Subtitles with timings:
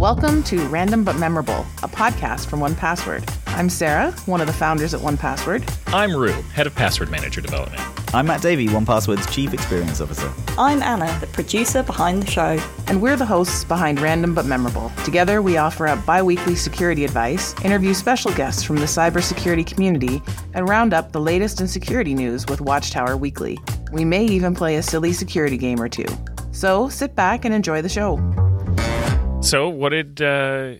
[0.00, 3.22] Welcome to Random But Memorable, a podcast from 1Password.
[3.48, 5.62] I'm Sarah, one of the founders at 1Password.
[5.92, 7.82] I'm Roo, head of password manager development.
[8.14, 10.32] I'm Matt Davey, 1Password's Chief Experience Officer.
[10.56, 12.58] I'm Anna, the producer behind the show.
[12.86, 14.90] And we're the hosts behind Random But Memorable.
[15.04, 20.22] Together, we offer up bi weekly security advice, interview special guests from the cybersecurity community,
[20.54, 23.58] and round up the latest in security news with Watchtower Weekly.
[23.92, 26.06] We may even play a silly security game or two.
[26.52, 28.16] So sit back and enjoy the show.
[29.42, 30.20] So, what did.
[30.20, 30.74] Uh,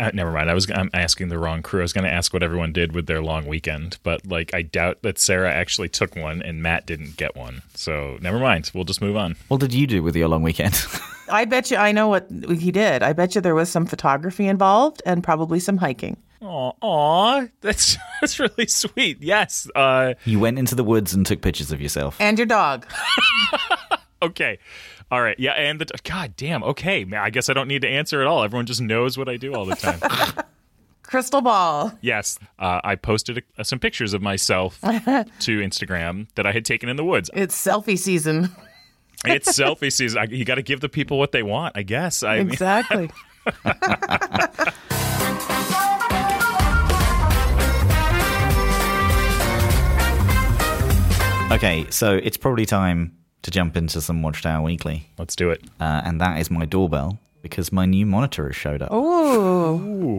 [0.00, 0.50] uh, never mind.
[0.50, 1.80] I was I'm asking the wrong crew.
[1.80, 4.62] I was going to ask what everyone did with their long weekend, but like I
[4.62, 7.62] doubt that Sarah actually took one and Matt didn't get one.
[7.74, 8.70] So never mind.
[8.74, 9.36] We'll just move on.
[9.48, 10.84] What did you do with your long weekend?
[11.30, 13.02] I bet you I know what he did.
[13.02, 16.16] I bet you there was some photography involved and probably some hiking.
[16.42, 19.22] Aw, aw, that's that's really sweet.
[19.22, 19.68] Yes.
[19.74, 22.16] Uh, you went into the woods and took pictures of yourself.
[22.20, 22.86] And your dog.
[24.22, 24.58] okay.
[25.14, 25.38] All right.
[25.38, 25.52] Yeah.
[25.52, 26.64] And the God damn.
[26.64, 27.06] Okay.
[27.14, 28.42] I guess I don't need to answer at all.
[28.42, 30.00] Everyone just knows what I do all the time.
[31.04, 31.96] Crystal ball.
[32.00, 32.36] Yes.
[32.58, 34.88] Uh, I posted a, some pictures of myself to
[35.60, 37.30] Instagram that I had taken in the woods.
[37.32, 38.50] It's selfie season.
[39.24, 40.18] it's selfie season.
[40.18, 42.24] I, you got to give the people what they want, I guess.
[42.24, 43.08] I exactly.
[51.52, 51.86] Okay.
[51.90, 55.08] So it's probably time to jump into some Watchtower Weekly.
[55.18, 55.62] Let's do it.
[55.78, 58.88] Uh, and that is my doorbell because my new monitor has showed up.
[58.90, 59.76] Oh,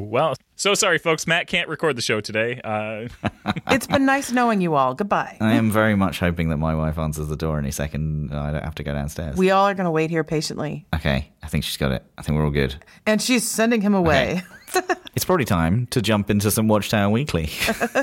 [0.08, 1.26] well, so sorry, folks.
[1.26, 2.62] Matt can't record the show today.
[2.64, 3.08] Uh...
[3.72, 4.94] it's been nice knowing you all.
[4.94, 5.38] Goodbye.
[5.42, 8.31] I am very much hoping that my wife answers the door any second.
[8.31, 9.38] I don't have to go downstairs.
[9.38, 10.86] We all are going to wait here patiently.
[10.94, 12.06] Okay, I think she's got it.
[12.18, 12.76] I think we're all good.
[13.08, 14.34] And she's sending him away.
[14.34, 14.55] Okay.
[15.16, 17.50] it's probably time to jump into some Watchtower Weekly,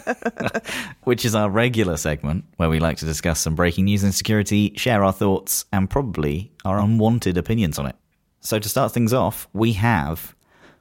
[1.05, 4.73] which is our regular segment where we like to discuss some breaking news in security,
[4.77, 7.97] share our thoughts, and probably our unwanted opinions on it.
[8.41, 10.35] So, to start things off, we have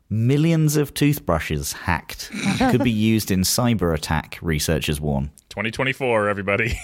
[0.10, 2.32] millions of toothbrushes hacked.
[2.58, 5.32] Could be used in cyber attack, researchers warn.
[5.50, 6.80] 2024, everybody.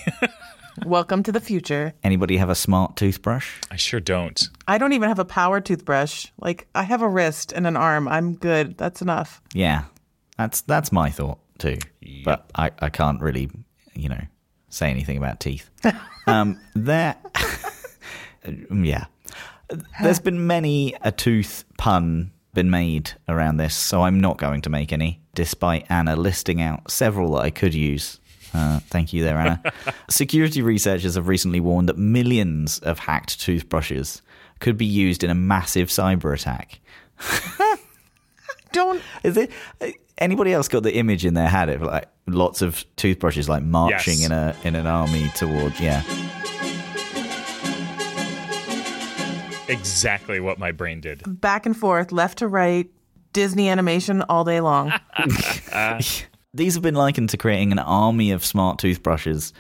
[0.86, 1.94] Welcome to the future.
[2.04, 3.58] Anybody have a smart toothbrush?
[3.72, 4.50] I sure don't.
[4.68, 6.28] I don't even have a power toothbrush.
[6.40, 8.08] Like I have a wrist and an arm.
[8.08, 8.78] I'm good.
[8.78, 9.42] That's enough.
[9.54, 9.86] Yeah.
[10.38, 11.78] That's that's my thought too.
[12.02, 12.26] Yep.
[12.26, 13.50] But I, I can't really,
[13.96, 14.22] you know,
[14.70, 15.70] say anything about teeth.
[16.28, 17.16] um there
[18.72, 19.06] yeah.
[20.02, 24.70] There's been many a tooth pun been made around this, so I'm not going to
[24.70, 28.20] make any, despite Anna listing out several that I could use.
[28.54, 29.62] Uh, thank you there, Anna.
[30.10, 34.22] Security researchers have recently warned that millions of hacked toothbrushes
[34.60, 36.80] could be used in a massive cyber attack.
[38.72, 39.02] Don't.
[39.24, 39.52] Is it?
[40.18, 44.20] Anybody else got the image in their head of like lots of toothbrushes like marching
[44.20, 44.26] yes.
[44.26, 46.04] in a in an army towards yeah.
[49.68, 51.22] exactly what my brain did.
[51.26, 52.90] Back and forth, left to right,
[53.34, 54.94] Disney animation all day long.
[56.54, 59.52] These have been likened to creating an army of smart toothbrushes,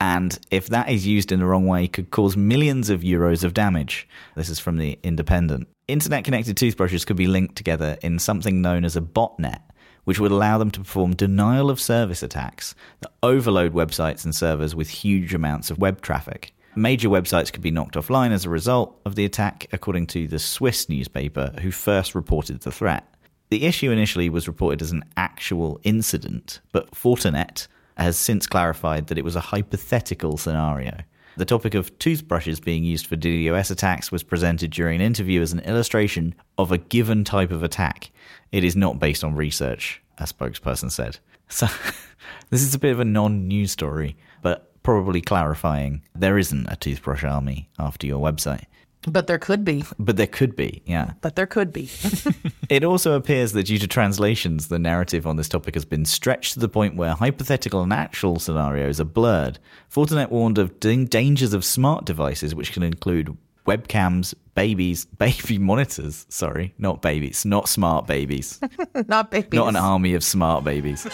[0.00, 3.52] and if that is used in the wrong way, could cause millions of euros of
[3.52, 4.08] damage.
[4.36, 5.66] This is from the Independent.
[5.88, 9.60] Internet connected toothbrushes could be linked together in something known as a botnet,
[10.04, 14.72] which would allow them to perform denial of service attacks that overload websites and servers
[14.72, 16.54] with huge amounts of web traffic.
[16.76, 20.38] Major websites could be knocked offline as a result of the attack, according to the
[20.38, 23.12] Swiss newspaper, who first reported the threat.
[23.48, 29.18] The issue initially was reported as an actual incident, but Fortinet has since clarified that
[29.18, 30.98] it was a hypothetical scenario.
[31.36, 35.52] The topic of toothbrushes being used for DDoS attacks was presented during an interview as
[35.52, 38.10] an illustration of a given type of attack.
[38.52, 41.18] It is not based on research, a spokesperson said.
[41.48, 41.66] So,
[42.50, 46.76] this is a bit of a non news story, but probably clarifying there isn't a
[46.76, 48.64] toothbrush army after your website.
[49.06, 49.84] But there could be.
[49.98, 51.12] But there could be, yeah.
[51.20, 51.88] But there could be.
[52.68, 56.54] it also appears that due to translations, the narrative on this topic has been stretched
[56.54, 59.58] to the point where hypothetical and actual scenarios are blurred.
[59.92, 63.36] Fortinet warned of dangers of smart devices, which can include
[63.66, 66.26] webcams, babies, baby monitors.
[66.28, 68.60] Sorry, not babies, not smart babies.
[69.06, 69.52] not babies.
[69.52, 71.06] Not an army of smart babies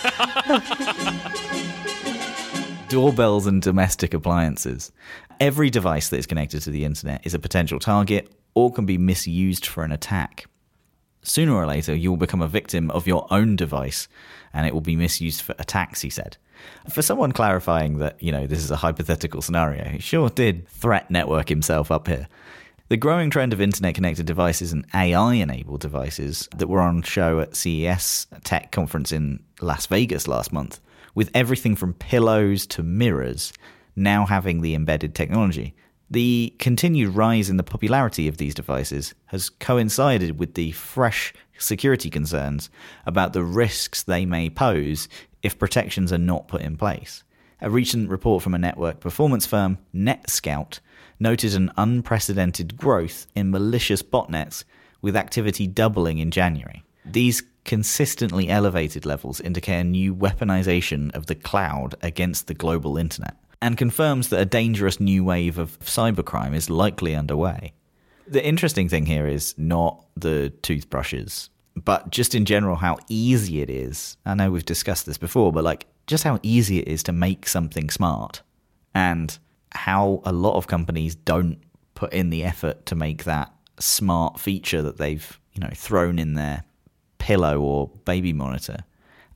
[2.92, 4.92] doorbells and domestic appliances.
[5.40, 8.98] Every device that is connected to the internet is a potential target or can be
[8.98, 10.44] misused for an attack.
[11.22, 14.08] Sooner or later, you will become a victim of your own device
[14.52, 16.36] and it will be misused for attacks, he said.
[16.90, 21.10] For someone clarifying that, you know, this is a hypothetical scenario, he sure did threat
[21.10, 22.28] network himself up here.
[22.90, 27.40] The growing trend of internet connected devices and AI enabled devices that were on show
[27.40, 30.78] at CES Tech Conference in Las Vegas last month
[31.14, 33.52] with everything from pillows to mirrors
[33.94, 35.74] now having the embedded technology.
[36.10, 42.10] The continued rise in the popularity of these devices has coincided with the fresh security
[42.10, 42.68] concerns
[43.06, 45.08] about the risks they may pose
[45.42, 47.24] if protections are not put in place.
[47.60, 50.80] A recent report from a network performance firm, NetScout,
[51.20, 54.64] noted an unprecedented growth in malicious botnets
[55.00, 56.84] with activity doubling in January.
[57.04, 63.36] These consistently elevated levels indicate a new weaponization of the cloud against the global internet
[63.62, 67.72] and confirms that a dangerous new wave of cybercrime is likely underway.
[68.26, 73.70] The interesting thing here is not the toothbrushes, but just in general how easy it
[73.70, 74.16] is.
[74.26, 77.46] I know we've discussed this before, but like just how easy it is to make
[77.46, 78.42] something smart
[78.94, 79.38] and
[79.70, 81.58] how a lot of companies don't
[81.94, 86.34] put in the effort to make that smart feature that they've, you know, thrown in
[86.34, 86.64] their
[87.22, 88.78] pillow or baby monitor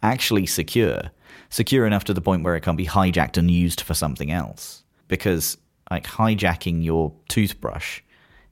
[0.03, 1.03] actually secure,
[1.51, 4.83] secure enough to the point where it can't be hijacked and used for something else.
[5.07, 5.57] Because
[5.89, 8.01] like hijacking your toothbrush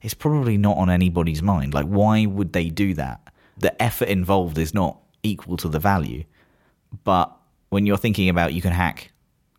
[0.01, 1.73] is probably not on anybody's mind.
[1.73, 3.19] Like, why would they do that?
[3.57, 6.23] The effort involved is not equal to the value.
[7.03, 7.35] But
[7.69, 9.11] when you're thinking about you can hack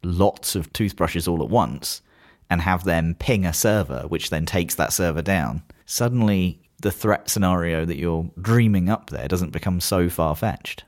[0.02, 2.00] lots of toothbrushes all at once
[2.49, 7.31] and have them ping a server, which then takes that server down, suddenly the threat
[7.31, 10.84] scenario that you're dreaming up there doesn't become so far fetched.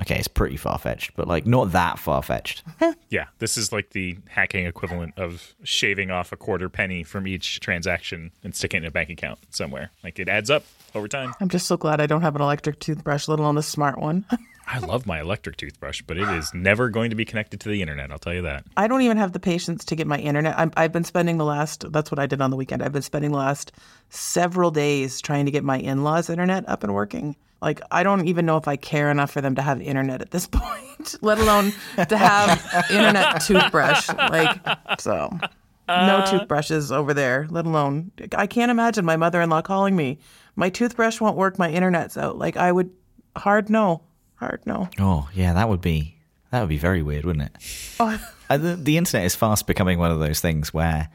[0.00, 2.64] Okay, it's pretty far fetched, but like not that far fetched.
[3.10, 7.60] Yeah, this is like the hacking equivalent of shaving off a quarter penny from each
[7.60, 9.92] transaction and sticking it in a bank account somewhere.
[10.02, 10.64] Like it adds up
[10.96, 11.32] over time.
[11.40, 14.24] I'm just so glad I don't have an electric toothbrush, let alone a smart one.
[14.66, 17.82] I love my electric toothbrush, but it is never going to be connected to the
[17.82, 18.10] internet.
[18.10, 18.64] I'll tell you that.
[18.76, 20.58] I don't even have the patience to get my internet.
[20.58, 22.82] I'm, I've been spending the last, that's what I did on the weekend.
[22.82, 23.72] I've been spending the last
[24.08, 27.36] several days trying to get my in law's internet up and working.
[27.60, 30.30] Like, I don't even know if I care enough for them to have internet at
[30.30, 31.72] this point, let alone
[32.08, 34.08] to have internet toothbrush.
[34.08, 34.60] Like,
[35.00, 35.30] so
[35.88, 39.96] no uh, toothbrushes over there, let alone, I can't imagine my mother in law calling
[39.96, 40.18] me.
[40.56, 42.38] My toothbrush won't work, my internet's out.
[42.38, 42.90] Like, I would,
[43.36, 44.02] hard no,
[44.36, 44.88] hard no.
[44.98, 46.16] Oh, yeah, that would be
[46.50, 47.96] that would be very weird, wouldn't it?
[47.98, 48.18] Oh,
[48.50, 51.08] Uh, the, the internet is fast becoming one of those things where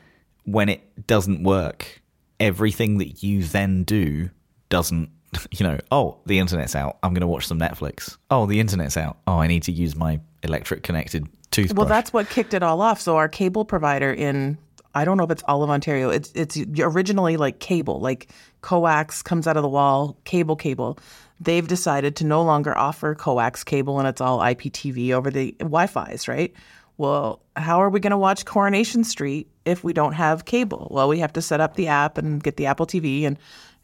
[0.46, 2.02] when it doesn't work,
[2.40, 4.30] everything that you then do
[4.70, 5.10] doesn't,
[5.52, 6.98] you know, oh, the internet's out.
[7.04, 8.18] I'm going to watch some Netflix.
[8.32, 9.18] Oh, the internet's out.
[9.28, 11.78] Oh, I need to use my electric connected toothbrush.
[11.78, 13.00] Well, that's what kicked it all off.
[13.00, 14.58] So our cable provider in
[14.96, 16.10] I don't know if it's all of Ontario.
[16.10, 18.32] It's it's originally like cable, like
[18.62, 20.98] coax comes out of the wall, cable cable.
[21.40, 26.28] They've decided to no longer offer coax cable and it's all IPTV over the Wi-Fi's,
[26.28, 26.54] right?
[26.98, 30.90] Well, how are we going to watch Coronation Street if we don't have cable?
[30.92, 33.40] Well, we have to set up the app and get the Apple TV and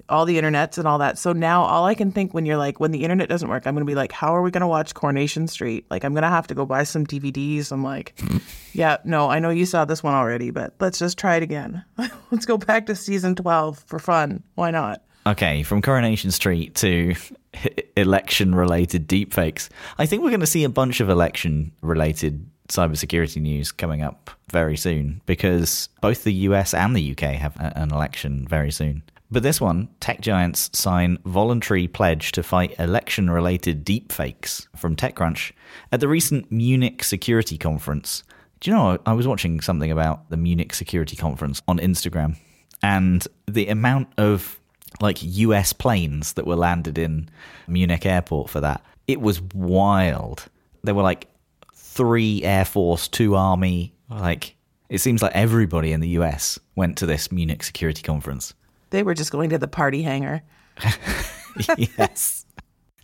[0.09, 1.17] all the internets and all that.
[1.17, 3.73] So now all I can think when you're like, when the internet doesn't work, I'm
[3.73, 5.85] going to be like, how are we going to watch Coronation Street?
[5.89, 7.71] Like, I'm going to have to go buy some DVDs.
[7.71, 8.19] I'm like,
[8.73, 11.83] yeah, no, I know you saw this one already, but let's just try it again.
[12.31, 14.43] let's go back to season 12 for fun.
[14.55, 15.01] Why not?
[15.27, 17.15] Okay, from Coronation Street to
[17.97, 19.69] election related deepfakes.
[19.97, 24.31] I think we're going to see a bunch of election related cybersecurity news coming up
[24.51, 29.03] very soon because both the US and the UK have a- an election very soon.
[29.31, 35.51] But this one, tech giants sign voluntary pledge to fight election related deepfakes from TechCrunch
[35.91, 38.23] at the recent Munich Security Conference.
[38.59, 42.37] Do you know, I was watching something about the Munich Security Conference on Instagram
[42.81, 44.59] and the amount of
[45.01, 47.29] like US planes that were landed in
[47.67, 48.83] Munich airport for that.
[49.07, 50.45] It was wild.
[50.83, 51.27] There were like
[51.73, 53.93] three Air Force, two Army.
[54.09, 54.55] Like,
[54.89, 58.53] it seems like everybody in the US went to this Munich security conference.
[58.89, 60.41] They were just going to the party hangar.
[61.97, 62.44] yes.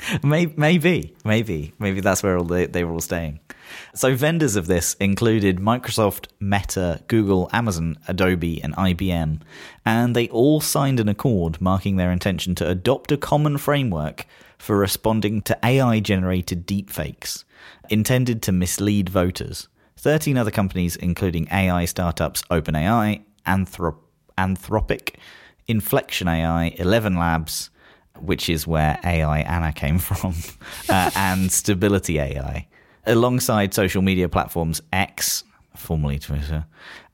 [0.24, 3.40] Maybe, maybe, maybe, maybe that's where all they, were all staying.
[3.94, 9.42] So, vendors of this included Microsoft, Meta, Google, Amazon, Adobe, and IBM,
[9.86, 14.26] and they all signed an accord marking their intention to adopt a common framework
[14.58, 17.44] for responding to AI generated deepfakes
[17.90, 19.68] intended to mislead voters.
[19.98, 24.00] 13 other companies, including AI startups OpenAI, Anthrop-
[24.38, 25.16] Anthropic,
[25.68, 27.70] Inflection AI, 11 Labs,
[28.22, 30.34] which is where AI Anna came from,
[30.90, 32.68] uh, and Stability AI,
[33.06, 35.44] alongside social media platforms X,
[35.76, 36.66] formerly Twitter,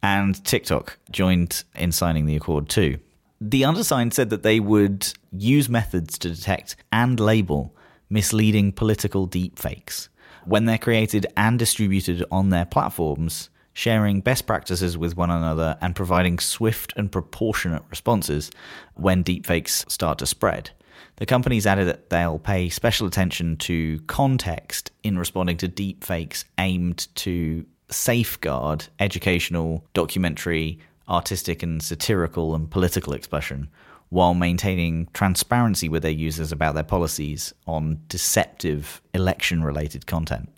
[0.03, 2.99] and TikTok, joined in signing the accord too.
[3.39, 7.75] The undersigned said that they would use methods to detect and label
[8.09, 10.09] misleading political deepfakes
[10.45, 15.95] when they're created and distributed on their platforms, sharing best practices with one another and
[15.95, 18.49] providing swift and proportionate responses
[18.95, 20.71] when deepfakes start to spread.
[21.17, 27.07] The companies added that they'll pay special attention to context in responding to deepfakes aimed
[27.15, 33.69] to safeguard educational, documentary, artistic and satirical and political expression
[34.09, 40.49] while maintaining transparency with their users about their policies on deceptive election related content.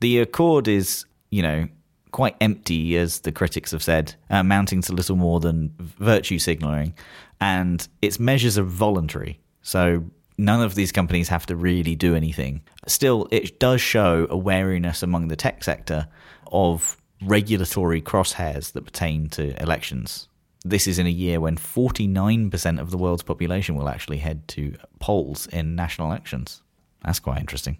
[0.00, 1.68] The Accord is, you know,
[2.12, 6.94] quite empty, as the critics have said, amounting to little more than virtue signaling,
[7.40, 9.40] and its measures are voluntary.
[9.66, 10.04] So
[10.38, 12.62] none of these companies have to really do anything.
[12.86, 16.06] Still, it does show a wariness among the tech sector
[16.52, 20.28] of regulatory crosshairs that pertain to elections.
[20.64, 24.76] This is in a year when 49% of the world's population will actually head to
[25.00, 26.62] polls in national elections.
[27.04, 27.78] That's quite interesting.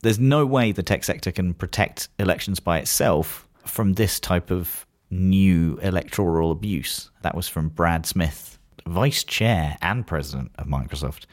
[0.00, 4.86] There's no way the tech sector can protect elections by itself from this type of
[5.10, 7.10] new electoral abuse.
[7.20, 11.24] That was from Brad Smith, vice chair and president of Microsoft.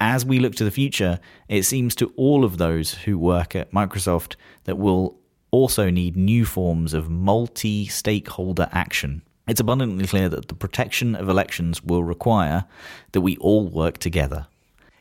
[0.00, 3.72] As we look to the future, it seems to all of those who work at
[3.72, 5.16] Microsoft that we'll
[5.50, 9.22] also need new forms of multi stakeholder action.
[9.48, 12.66] It's abundantly clear that the protection of elections will require
[13.12, 14.46] that we all work together.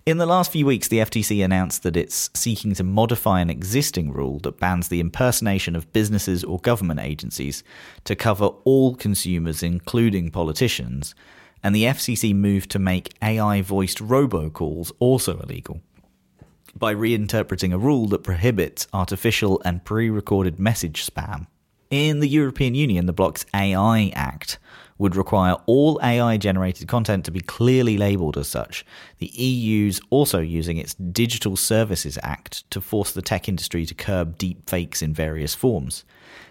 [0.05, 4.11] In the last few weeks, the FTC announced that it's seeking to modify an existing
[4.11, 7.63] rule that bans the impersonation of businesses or government agencies
[8.05, 11.13] to cover all consumers, including politicians,
[11.63, 15.81] and the FCC moved to make AI voiced robocalls also illegal
[16.75, 21.47] by reinterpreting a rule that prohibits artificial and pre recorded message spam.
[21.89, 24.59] In the European Union, the bloc's AI Act
[24.99, 28.85] would require all AI generated content to be clearly labelled as such.
[29.17, 34.37] The EU's also using its Digital Services Act to force the tech industry to curb
[34.37, 36.03] deepfakes in various forms.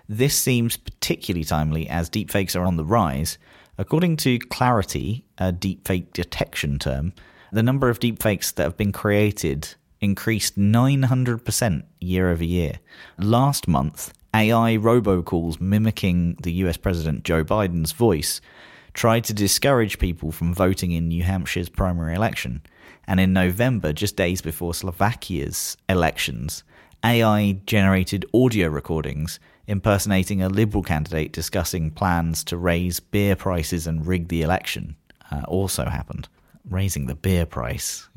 [0.09, 3.39] This seems particularly timely as deepfakes are on the rise.
[3.81, 7.13] According to Clarity, a deepfake detection term,
[7.53, 12.81] the number of deepfakes that have been created increased 900% year over year.
[13.19, 18.41] Last month, AI robocalls mimicking the US President Joe Biden's voice
[18.95, 22.63] tried to discourage people from voting in New Hampshire's primary election.
[23.07, 26.65] And in November, just days before Slovakia's elections,
[27.05, 29.39] AI generated audio recordings
[29.69, 34.97] impersonating a Liberal candidate discussing plans to raise beer prices and rig the election.
[35.31, 36.29] Uh, also happened
[36.71, 38.09] raising the beer price.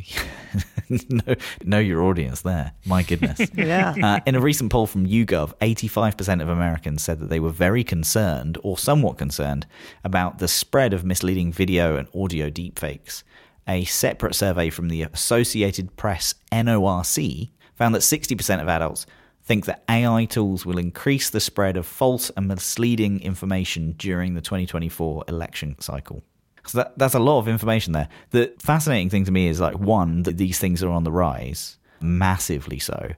[0.90, 2.74] know, know your audience there.
[2.86, 3.40] My goodness.
[3.62, 3.94] Yeah.
[4.02, 7.84] Uh, in a recent poll from YouGov, 85% of Americans said that they were very
[7.84, 9.68] concerned or somewhat concerned
[10.04, 13.24] about the spread of misleading video and audio deepfakes.
[13.68, 19.06] A separate survey from the Associated Press NORC found that 60% of adults
[19.52, 24.40] think that AI tools will increase the spread of false and misleading information during the
[24.40, 26.24] 2024 election cycle.
[26.66, 28.08] So that, that's a lot of information there.
[28.30, 31.78] The fascinating thing to me is like one that these things are on the rise,
[32.00, 33.12] massively so,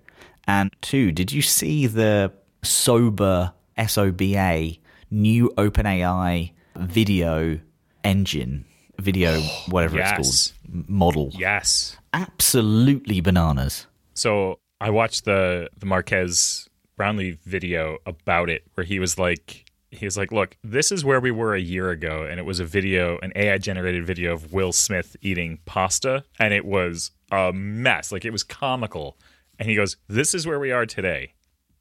[0.48, 2.32] and two, did you see the
[2.64, 3.54] sober
[3.88, 4.78] soba
[5.12, 7.60] new OpenAI video
[8.04, 8.66] engine,
[8.98, 10.20] video whatever Yes.
[10.20, 11.30] it's called model?
[11.34, 11.96] Yes.
[12.12, 13.86] Absolutely bananas.
[14.16, 20.04] So I watched the the Marques Brownlee video about it, where he was like, he
[20.04, 22.66] was like, "Look, this is where we were a year ago, and it was a
[22.66, 28.12] video, an AI generated video of Will Smith eating pasta, and it was a mess.
[28.12, 29.18] Like it was comical."
[29.58, 31.34] And he goes, "This is where we are today.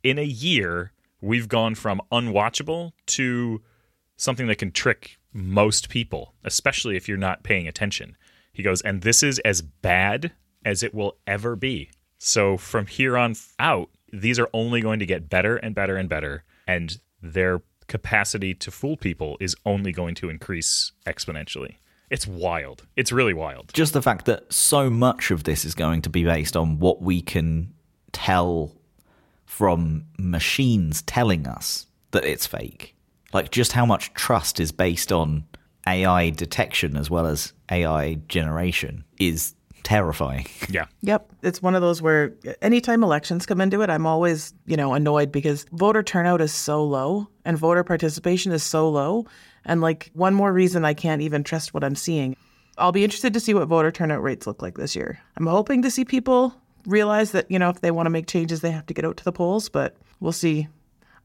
[0.05, 3.63] In a year, we've gone from unwatchable to
[4.17, 8.17] something that can trick most people, especially if you're not paying attention."
[8.53, 10.31] He goes, "And this is as bad
[10.65, 11.91] as it will ever be."
[12.25, 16.09] So from here on out, these are only going to get better and better and
[16.09, 21.79] better, and their capacity to fool people is only going to increase exponentially.
[22.11, 22.87] It's wild.
[22.95, 23.73] It's really wild.
[23.75, 27.03] just the fact that so much of this is going to be based on what
[27.03, 27.75] we can
[28.13, 28.77] tell
[29.45, 32.95] from machines telling us that it's fake.
[33.33, 35.43] Like just how much trust is based on
[35.89, 40.47] AI detection as well as AI generation is terrifying.
[40.69, 40.87] Yeah.
[41.03, 41.33] Yep.
[41.43, 45.33] It's one of those where anytime elections come into it, I'm always, you know, annoyed
[45.33, 49.27] because voter turnout is so low and voter participation is so low.
[49.65, 52.37] And like one more reason I can't even trust what I'm seeing.
[52.79, 55.21] I'll be interested to see what voter turnout rates look like this year.
[55.37, 56.55] I'm hoping to see people
[56.87, 59.17] realize that, you know, if they want to make changes, they have to get out
[59.19, 60.69] to the polls, but we'll see.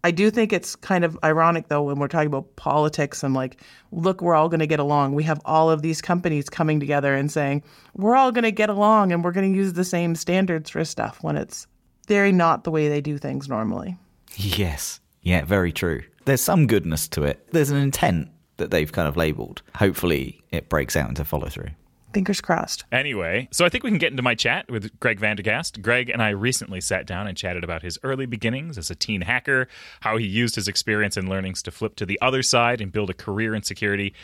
[0.08, 3.62] I do think it's kind of ironic though when we're talking about politics and like,
[3.92, 5.16] look, we're all going to get along.
[5.16, 7.62] We have all of these companies coming together and saying,
[7.94, 10.86] we're all going to get along and we're going to use the same standards for
[10.86, 11.68] stuff when it's
[12.08, 13.98] very not the way they do things normally.
[14.38, 15.02] Yes.
[15.24, 16.04] Yeah, very true.
[16.24, 17.46] There's some goodness to it.
[17.52, 19.62] There's an intent that they've kind of labeled.
[19.76, 21.72] Hopefully it breaks out into follow through.
[22.18, 22.84] Fingers crossed.
[22.92, 25.84] Anyway, so I think we can get into my chat with Greg Van Der Gaast.
[25.84, 29.22] Greg and I recently sat down and chatted about his early beginnings as a teen
[29.22, 29.68] hacker,
[30.00, 33.12] how he used his experience and learnings to flip to the other side and build
[33.12, 34.16] a career in security.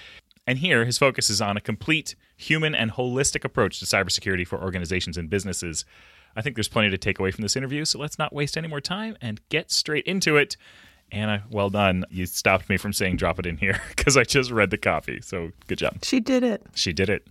[0.47, 4.59] And here, his focus is on a complete human and holistic approach to cybersecurity for
[4.59, 5.85] organizations and businesses.
[6.35, 8.67] I think there's plenty to take away from this interview, so let's not waste any
[8.67, 10.57] more time and get straight into it.
[11.11, 12.05] Anna, well done.
[12.09, 15.21] You stopped me from saying drop it in here because I just read the copy.
[15.21, 16.03] So good job.
[16.03, 16.65] She did it.
[16.73, 17.27] She did it.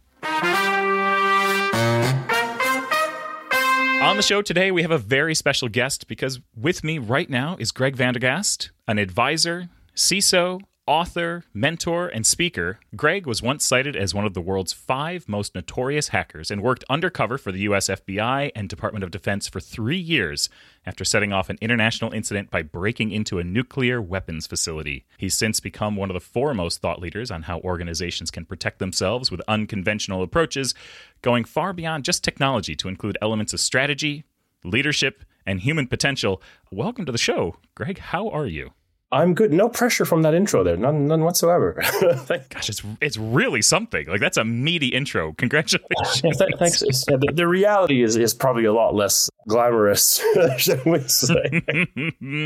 [4.02, 7.56] On the show today, we have a very special guest because with me right now
[7.58, 10.60] is Greg Van Der Gaast, an advisor, CISO,
[10.92, 15.54] author, mentor, and speaker, Greg was once cited as one of the world's five most
[15.54, 19.96] notorious hackers and worked undercover for the US FBI and Department of Defense for three
[19.96, 20.50] years
[20.84, 25.06] after setting off an international incident by breaking into a nuclear weapons facility.
[25.16, 29.30] He's since become one of the foremost thought leaders on how organizations can protect themselves
[29.30, 30.74] with unconventional approaches,
[31.22, 34.24] going far beyond just technology to include elements of strategy,
[34.62, 36.42] leadership, and human potential.
[36.70, 37.96] Welcome to the show, Greg.
[37.96, 38.72] How are you?
[39.12, 39.52] I'm good.
[39.52, 40.78] No pressure from that intro there.
[40.78, 41.74] None, none whatsoever.
[42.48, 44.08] Gosh, it's it's really something.
[44.08, 45.34] Like that's a meaty intro.
[45.34, 46.22] Congratulations.
[46.24, 46.82] Yeah, th- thanks.
[47.08, 50.24] Yeah, the, the, reality is is probably a lot less glamorous,
[50.56, 51.62] shall we say?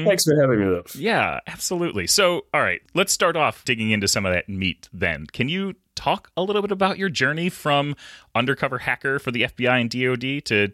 [0.05, 0.83] thanks for having me, though.
[0.97, 2.09] Yeah, absolutely.
[2.09, 4.89] So, all right, let's start off digging into some of that meat.
[4.93, 7.95] Then, can you talk a little bit about your journey from
[8.35, 10.73] undercover hacker for the FBI and DoD to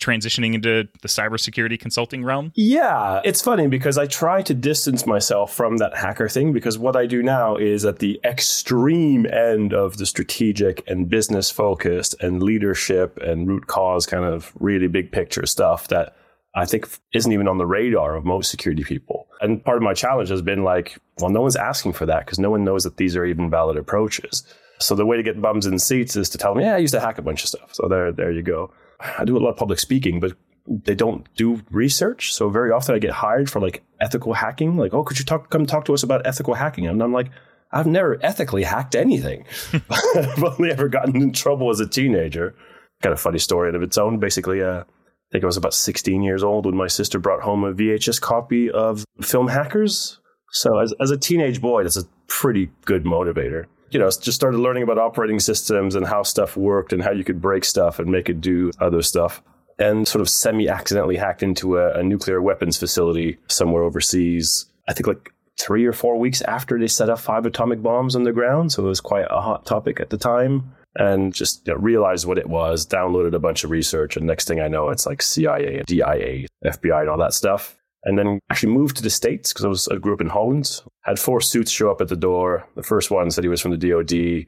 [0.00, 2.52] transitioning into the cybersecurity consulting realm?
[2.54, 6.96] Yeah, it's funny because I try to distance myself from that hacker thing because what
[6.96, 12.42] I do now is at the extreme end of the strategic and business focused and
[12.42, 16.16] leadership and root cause kind of really big picture stuff that
[16.56, 19.26] I think isn't even on the radar of most security people.
[19.40, 22.38] And part of my challenge has been like, well, no one's asking for that because
[22.38, 24.44] no one knows that these are even valid approaches.
[24.78, 26.94] So the way to get bums in seats is to tell them, yeah, I used
[26.94, 27.74] to hack a bunch of stuff.
[27.74, 28.72] So there, there you go.
[29.00, 30.32] I do a lot of public speaking, but
[30.66, 32.32] they don't do research.
[32.32, 34.76] So very often I get hired for like ethical hacking.
[34.76, 36.86] Like, oh, could you talk, come talk to us about ethical hacking?
[36.86, 37.30] And I'm like,
[37.72, 39.44] I've never ethically hacked anything.
[39.90, 42.54] I've only ever gotten in trouble as a teenager.
[43.02, 44.18] Got a funny story of its own.
[44.18, 44.84] Basically, uh, I
[45.32, 48.70] think I was about 16 years old when my sister brought home a VHS copy
[48.70, 50.20] of film Hackers.
[50.52, 54.58] So as, as a teenage boy, that's a pretty good motivator you know, just started
[54.58, 58.10] learning about operating systems and how stuff worked and how you could break stuff and
[58.10, 59.40] make it do other stuff.
[59.78, 64.66] And sort of semi accidentally hacked into a, a nuclear weapons facility somewhere overseas.
[64.88, 68.24] I think like three or four weeks after they set up five atomic bombs on
[68.24, 68.72] the ground.
[68.72, 70.74] So it was quite a hot topic at the time.
[70.96, 74.16] And just you know, realized what it was, downloaded a bunch of research.
[74.16, 78.18] And next thing I know, it's like CIA, DIA, FBI, and all that stuff and
[78.18, 80.82] then actually moved to the States because I was I grew up in Holland.
[81.02, 82.66] Had four suits show up at the door.
[82.76, 84.46] The first one said he was from the DoD.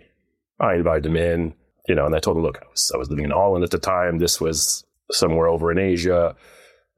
[0.58, 1.54] I invited him in,
[1.88, 3.70] you know, and I told him, look, I was, I was living in Holland at
[3.70, 4.18] the time.
[4.18, 6.34] This was somewhere over in Asia.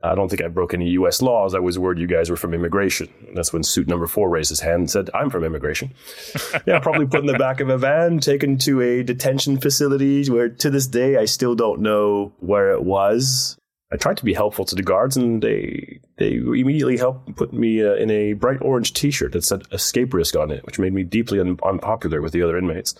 [0.03, 1.21] I don't think I broke any U.S.
[1.21, 1.57] laws.
[1.57, 3.09] I was worried you guys were from immigration.
[3.35, 5.92] That's when suit number four raised his hand and said, I'm from immigration.
[6.66, 10.49] yeah, probably put in the back of a van, taken to a detention facility where
[10.49, 13.59] to this day I still don't know where it was.
[13.90, 17.83] I tried to be helpful to the guards, and they they immediately helped put me
[17.83, 21.05] uh, in a bright orange T-shirt that said "escape risk" on it, which made me
[21.05, 22.94] deeply un- unpopular with the other inmates.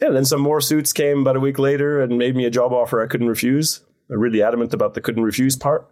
[0.00, 2.72] Yeah, then some more suits came about a week later and made me a job
[2.72, 3.82] offer I couldn't refuse.
[4.10, 5.86] I'm really adamant about the couldn't refuse part,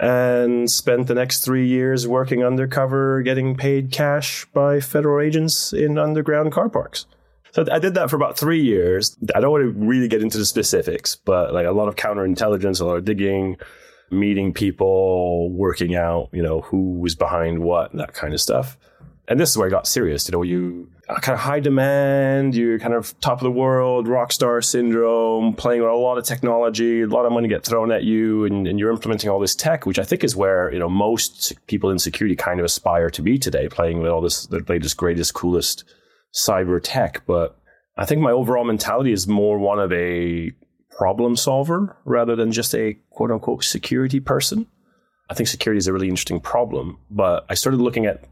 [0.00, 5.96] and spent the next three years working undercover, getting paid cash by federal agents in
[5.96, 7.06] underground car parks.
[7.52, 9.16] So I did that for about three years.
[9.34, 12.80] I don't want to really get into the specifics, but like a lot of counterintelligence,
[12.80, 13.56] a lot of digging,
[14.10, 18.76] meeting people, working out, you know, who was behind what, and that kind of stuff.
[19.28, 20.28] And this is where I got serious.
[20.28, 24.08] You know, you uh, kind of high demand, you're kind of top of the world,
[24.08, 27.92] rock star syndrome, playing with a lot of technology, a lot of money get thrown
[27.92, 30.80] at you, and, and you're implementing all this tech, which I think is where, you
[30.80, 34.46] know, most people in security kind of aspire to be today, playing with all this,
[34.46, 35.84] the latest, greatest, coolest
[36.34, 37.56] cyber tech, but
[37.96, 40.52] I think my overall mentality is more one of a
[40.90, 44.66] problem solver rather than just a quote unquote security person.
[45.28, 48.24] I think security is a really interesting problem, but I started looking at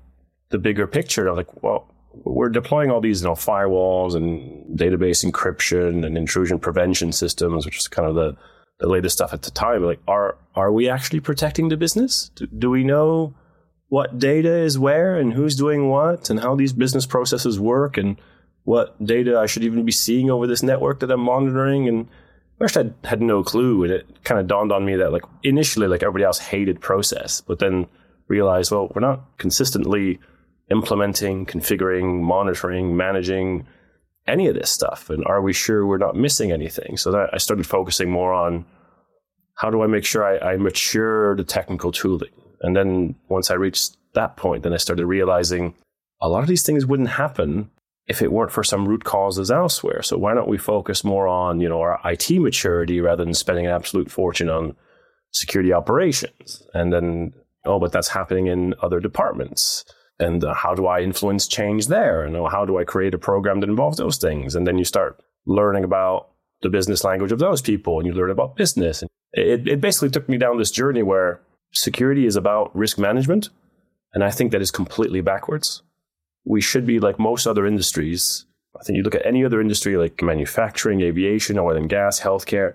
[0.51, 1.29] the bigger picture.
[1.29, 6.17] I was like, well, we're deploying all these you know, firewalls and database encryption and
[6.17, 8.37] intrusion prevention systems, which is kind of the,
[8.81, 9.85] the latest stuff at the time.
[9.85, 12.31] Like, are are we actually protecting the business?
[12.35, 13.35] Do, do we know
[13.89, 18.17] what data is where and who's doing what and how these business processes work and
[18.65, 21.89] what data I should even be seeing over this network that I'm monitoring.
[21.89, 22.09] And
[22.61, 23.85] I had no clue.
[23.85, 27.41] And it kind of dawned on me that like initially, like everybody else hated process,
[27.41, 27.87] but then
[28.27, 30.21] realized, well, we're not consistently
[30.71, 33.67] implementing, configuring, monitoring, managing
[34.27, 35.11] any of this stuff?
[35.11, 36.97] And are we sure we're not missing anything?
[36.97, 38.67] So that I started focusing more on
[39.55, 42.31] how do I make sure I, I mature the technical tooling?
[42.61, 45.75] And then once I reached that point, then I started realizing
[46.21, 47.71] a lot of these things wouldn't happen
[48.07, 50.03] if it weren't for some root causes elsewhere.
[50.03, 53.67] So why don't we focus more on, you know, our IT maturity rather than spending
[53.67, 54.75] an absolute fortune on
[55.33, 56.63] security operations?
[56.73, 57.35] And then,
[57.67, 59.85] oh, but that's happening in other departments.
[60.19, 62.23] And uh, how do I influence change there?
[62.23, 64.55] And uh, how do I create a program that involves those things?
[64.55, 66.31] And then you start learning about
[66.63, 69.03] the business language of those people and you learn about business.
[69.03, 71.41] And it, it basically took me down this journey where
[71.73, 73.51] security is about risk management.
[74.15, 75.83] And I think that is completely backwards
[76.49, 78.47] we should be like most other industries.
[78.79, 82.75] I think you look at any other industry like manufacturing, aviation, oil and gas, healthcare,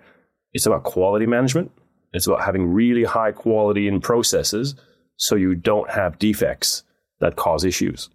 [0.53, 1.71] it's about quality management.
[2.13, 4.75] It's about having really high quality in processes
[5.17, 6.83] so you don't have defects
[7.19, 8.09] that cause issues.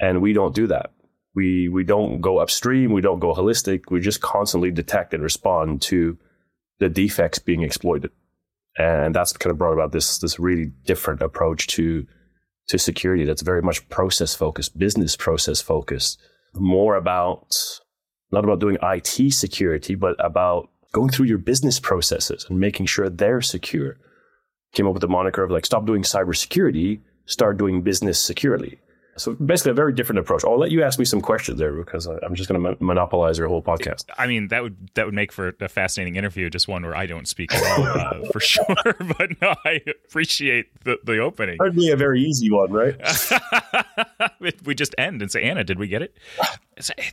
[0.00, 0.90] And we don't do that.
[1.36, 2.92] We, we don't go upstream.
[2.92, 3.82] We don't go holistic.
[3.90, 6.18] We just constantly detect and respond to
[6.80, 8.10] the defects being exploited.
[8.80, 12.06] And that's kind of brought about this, this really different approach to
[12.68, 16.20] to security that's very much process focused, business process focused,
[16.54, 17.56] more about
[18.32, 23.10] not about doing IT security, but about going through your business processes and making sure
[23.10, 23.96] they're secure.
[24.72, 28.78] Came up with the moniker of like, stop doing cybersecurity, start doing business securely.
[29.20, 30.44] So basically, a very different approach.
[30.44, 33.48] I'll let you ask me some questions there because I'm just going to monopolize your
[33.48, 34.04] whole podcast.
[34.16, 36.48] I mean, that would that would make for a fascinating interview.
[36.50, 38.64] Just one where I don't speak at all, uh, for sure.
[39.18, 41.58] but no, I appreciate the, the opening.
[41.58, 42.96] Hardly a very easy one, right?
[44.64, 46.16] we just end and say, Anna, did we get it?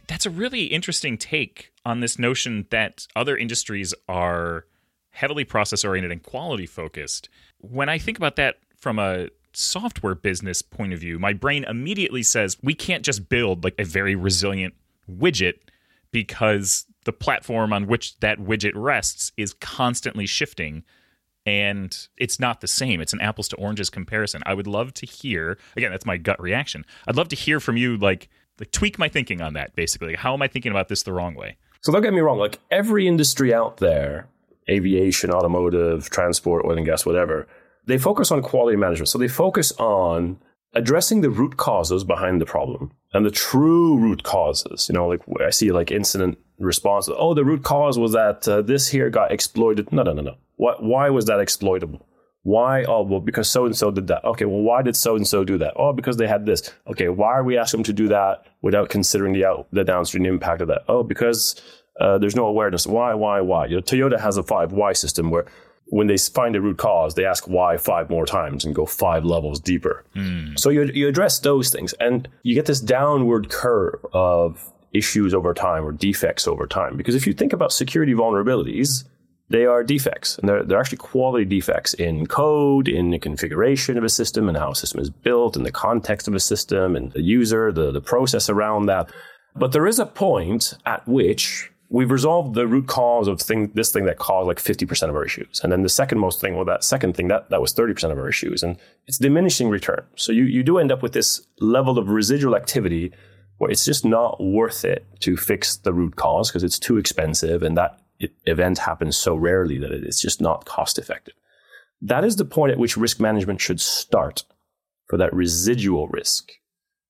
[0.07, 4.65] That's a really interesting take on this notion that other industries are
[5.11, 7.27] heavily process oriented and quality focused.
[7.59, 12.23] When I think about that from a software business point of view, my brain immediately
[12.23, 14.75] says we can't just build like a very resilient
[15.09, 15.55] widget
[16.11, 20.83] because the platform on which that widget rests is constantly shifting
[21.45, 22.99] and it's not the same.
[22.99, 24.43] It's an apples to oranges comparison.
[24.45, 26.85] I would love to hear again, that's my gut reaction.
[27.07, 30.15] I'd love to hear from you like like tweak my thinking on that basically.
[30.15, 31.57] How am I thinking about this the wrong way?
[31.81, 34.27] So don't get me wrong, like every industry out there,
[34.69, 37.47] aviation, automotive, transport, oil and gas, whatever,
[37.87, 39.09] they focus on quality management.
[39.09, 40.37] So they focus on
[40.73, 44.87] addressing the root causes behind the problem and the true root causes.
[44.89, 47.09] You know, like I see like incident response.
[47.11, 49.91] Oh, the root cause was that uh, this here got exploited.
[49.91, 50.35] No, no, no, no.
[50.57, 50.83] What?
[50.83, 52.05] Why was that exploitable?
[52.43, 52.83] Why?
[52.83, 54.23] Oh, well, because so and so did that.
[54.23, 55.73] Okay, well, why did so and so do that?
[55.75, 56.71] Oh, because they had this.
[56.87, 60.25] Okay, why are we asking them to do that without considering the out, the downstream
[60.25, 60.83] impact of that?
[60.87, 61.61] Oh, because
[61.99, 62.87] uh, there's no awareness.
[62.87, 63.13] Why?
[63.13, 63.41] Why?
[63.41, 63.65] Why?
[63.65, 65.45] You know, Toyota has a five why system where
[65.89, 69.23] when they find a root cause, they ask why five more times and go five
[69.23, 70.03] levels deeper.
[70.15, 70.59] Mm.
[70.59, 75.53] So you, you address those things and you get this downward curve of issues over
[75.53, 76.97] time or defects over time.
[76.97, 79.05] Because if you think about security vulnerabilities,
[79.49, 84.03] they are defects and they're, they're actually quality defects in code, in the configuration of
[84.03, 87.11] a system and how a system is built and the context of a system and
[87.13, 89.09] the user, the, the process around that.
[89.55, 93.91] But there is a point at which we've resolved the root cause of thing, this
[93.91, 95.61] thing that caused like 50% of our issues.
[95.63, 98.17] And then the second most thing, well, that second thing, that, that was 30% of
[98.17, 98.63] our issues.
[98.63, 100.03] And it's diminishing return.
[100.15, 103.13] So you, you do end up with this level of residual activity
[103.57, 107.63] where it's just not worth it to fix the root cause because it's too expensive
[107.63, 107.99] and that
[108.45, 111.33] event happens so rarely that it's just not cost effective.
[112.01, 114.43] That is the point at which risk management should start
[115.07, 116.51] for that residual risk.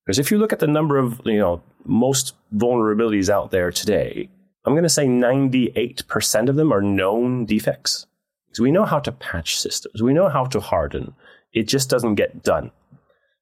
[0.06, 4.30] Because if you look at the number of, you know, most vulnerabilities out there today,
[4.68, 8.06] I'm going to say 98% of them are known defects.
[8.48, 11.14] Because we know how to patch systems, we know how to harden.
[11.54, 12.72] It just doesn't get done.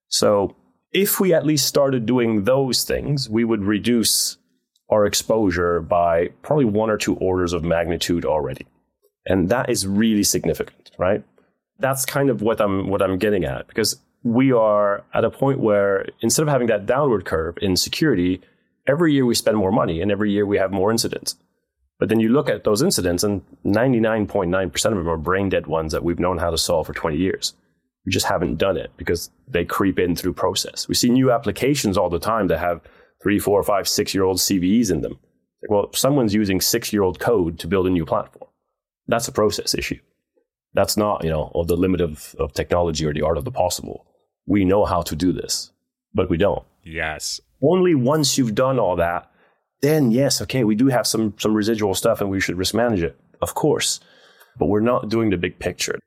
[0.07, 0.55] So,
[0.91, 4.37] if we at least started doing those things, we would reduce
[4.89, 8.65] our exposure by probably one or two orders of magnitude already.
[9.25, 11.23] And that is really significant, right?
[11.79, 15.59] That's kind of what I'm what I'm getting at because we are at a point
[15.59, 18.41] where instead of having that downward curve in security,
[18.87, 21.35] every year we spend more money and every year we have more incidents.
[21.99, 25.91] But then you look at those incidents and 99.9% of them are brain dead ones
[25.93, 27.53] that we've known how to solve for 20 years.
[28.05, 30.87] We just haven't done it because they creep in through process.
[30.87, 32.81] We see new applications all the time that have
[33.23, 35.17] three, four, five, six year old CVEs in them.
[35.69, 38.49] Well, someone's using six year old code to build a new platform.
[39.07, 39.99] That's a process issue.
[40.73, 43.51] That's not, you know, of the limit of, of technology or the art of the
[43.51, 44.05] possible.
[44.45, 45.71] We know how to do this,
[46.13, 46.63] but we don't.
[46.83, 47.39] Yes.
[47.61, 49.29] Only once you've done all that,
[49.81, 53.03] then yes, okay, we do have some some residual stuff and we should risk manage
[53.03, 53.99] it, of course.
[54.57, 55.99] But we're not doing the big picture.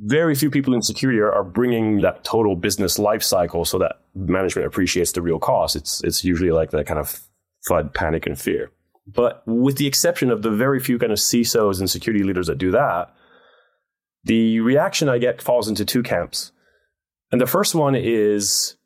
[0.00, 4.00] Very few people in security are, are bringing that total business life cycle so that
[4.14, 5.76] management appreciates the real cost.
[5.76, 7.20] It's it's usually like that kind of
[7.68, 8.70] FUD, panic, and fear.
[9.06, 12.58] But with the exception of the very few kind of CISOs and security leaders that
[12.58, 13.12] do that,
[14.24, 16.52] the reaction I get falls into two camps.
[17.30, 18.76] And the first one is,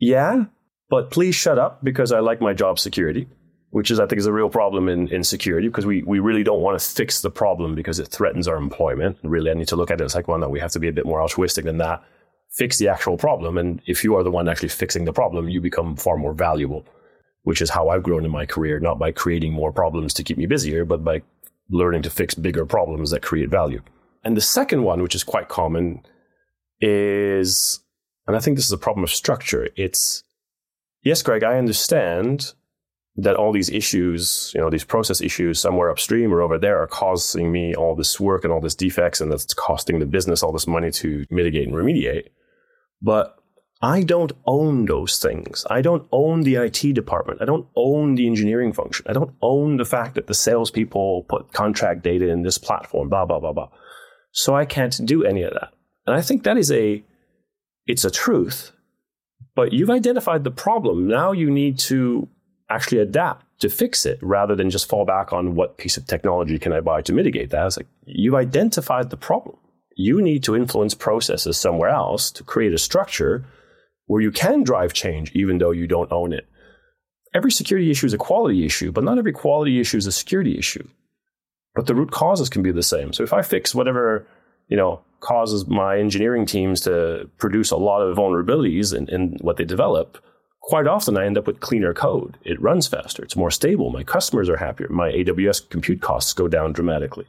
[0.00, 0.46] yeah,
[0.90, 3.28] but please shut up because I like my job security,
[3.70, 6.42] which is, I think, is a real problem in, in security because we, we really
[6.42, 9.18] don't want to fix the problem because it threatens our employment.
[9.22, 10.88] Really, I need to look at it as like, well, no, we have to be
[10.88, 12.02] a bit more altruistic than that.
[12.50, 13.58] Fix the actual problem.
[13.58, 16.86] And if you are the one actually fixing the problem, you become far more valuable,
[17.42, 20.38] which is how I've grown in my career, not by creating more problems to keep
[20.38, 21.22] me busier, but by
[21.68, 23.82] learning to fix bigger problems that create value.
[24.24, 26.02] And the second one, which is quite common,
[26.80, 27.80] is,
[28.26, 29.68] and I think this is a problem of structure.
[29.76, 30.24] It's,
[31.02, 32.52] yes, Greg, I understand
[33.16, 36.86] that all these issues, you know, these process issues somewhere upstream or over there are
[36.86, 40.52] causing me all this work and all this defects, and that's costing the business all
[40.52, 42.28] this money to mitigate and remediate.
[43.02, 43.38] But
[43.80, 45.64] I don't own those things.
[45.70, 47.40] I don't own the IT department.
[47.40, 49.06] I don't own the engineering function.
[49.08, 53.24] I don't own the fact that the salespeople put contract data in this platform, blah,
[53.24, 53.68] blah, blah, blah.
[54.32, 55.72] So I can't do any of that.
[56.06, 57.04] And I think that is a,
[57.86, 58.72] it's a truth,
[59.54, 61.08] but you've identified the problem.
[61.08, 62.28] Now you need to
[62.70, 66.58] actually adapt to fix it rather than just fall back on what piece of technology
[66.58, 67.66] can I buy to mitigate that.
[67.66, 69.56] It's like you've identified the problem.
[69.96, 73.44] You need to influence processes somewhere else to create a structure
[74.06, 76.46] where you can drive change even though you don't own it.
[77.34, 80.56] Every security issue is a quality issue, but not every quality issue is a security
[80.56, 80.86] issue.
[81.74, 83.12] But the root causes can be the same.
[83.12, 84.26] So if I fix whatever,
[84.68, 89.56] you know, causes my engineering teams to produce a lot of vulnerabilities in, in what
[89.56, 90.18] they develop,
[90.62, 92.38] quite often I end up with cleaner code.
[92.44, 96.48] It runs faster, it's more stable, my customers are happier, my AWS compute costs go
[96.48, 97.26] down dramatically.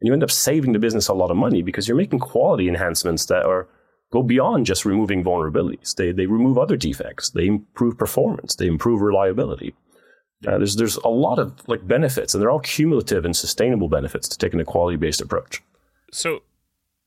[0.00, 2.68] And you end up saving the business a lot of money because you're making quality
[2.68, 3.68] enhancements that are
[4.12, 5.96] go beyond just removing vulnerabilities.
[5.96, 7.30] They, they remove other defects.
[7.30, 8.54] They improve performance.
[8.54, 9.74] They improve reliability.
[10.46, 14.28] Uh, there's, there's a lot of like benefits, and they're all cumulative and sustainable benefits
[14.28, 15.62] to taking a quality based approach.
[16.12, 16.42] So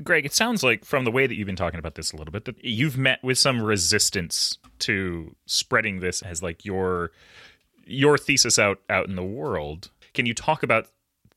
[0.03, 2.31] Greg, it sounds like from the way that you've been talking about this a little
[2.31, 7.11] bit that you've met with some resistance to spreading this as like your
[7.85, 9.89] your thesis out out in the world.
[10.13, 10.87] Can you talk about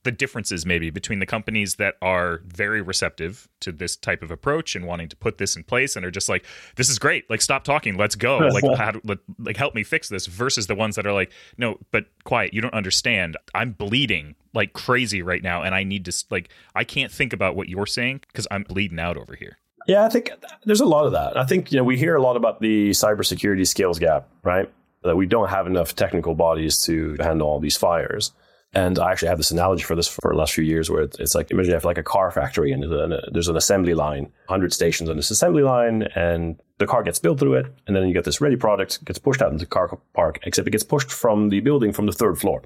[0.02, 4.74] the differences maybe between the companies that are very receptive to this type of approach
[4.74, 6.44] and wanting to put this in place and are just like
[6.76, 7.28] this is great.
[7.28, 7.96] Like stop talking.
[7.96, 8.40] Let's go.
[8.50, 11.78] Like how to, like help me fix this versus the ones that are like no
[11.92, 12.52] but quiet.
[12.52, 13.36] You don't understand.
[13.54, 17.54] I'm bleeding like crazy right now and i need to like i can't think about
[17.54, 19.58] what you're saying because i'm bleeding out over here.
[19.86, 20.30] Yeah i think
[20.64, 21.36] there's a lot of that.
[21.36, 24.70] I think you know we hear a lot about the cybersecurity skills gap right?
[25.02, 28.32] That we don't have enough technical bodies to handle all these fires
[28.72, 31.35] and I actually have this analogy for this for the last few years where it's
[31.35, 32.85] like, imagine you have like a car factory and
[33.33, 37.40] there's an assembly line, 100 stations on this assembly line, and the car gets built
[37.40, 37.66] through it.
[37.87, 40.68] And then you get this ready product, gets pushed out into the car park, except
[40.68, 42.62] it gets pushed from the building from the third floor.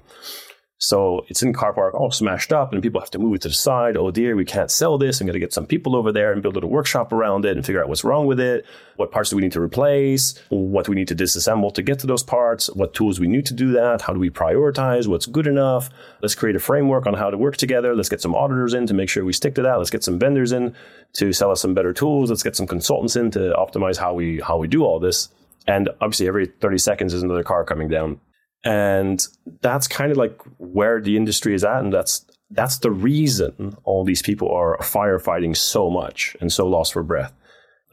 [0.77, 3.47] So it's in car park, all smashed up, and people have to move it to
[3.47, 3.95] the side.
[3.95, 5.21] Oh dear, we can't sell this.
[5.21, 7.55] I'm going to get some people over there and build a little workshop around it
[7.55, 8.65] and figure out what's wrong with it.
[8.97, 10.37] What parts do we need to replace?
[10.49, 12.67] What do we need to disassemble to get to those parts?
[12.73, 14.01] What tools we need to do that?
[14.01, 15.07] How do we prioritize?
[15.07, 15.89] What's good enough?
[16.21, 17.95] Let's create a framework on how to work together.
[17.95, 19.75] Let's get some auditors in to make sure we stick to that.
[19.75, 20.75] Let's get some vendors in
[21.13, 22.29] to sell us some better tools.
[22.29, 25.29] Let's get some consultants in to optimize how we how we do all this.
[25.67, 28.19] And obviously, every 30 seconds is another car coming down
[28.65, 29.25] and
[29.61, 31.83] that's kind of like where the industry is at.
[31.83, 36.93] And that's, that's the reason all these people are firefighting so much and so lost
[36.93, 37.31] for breath.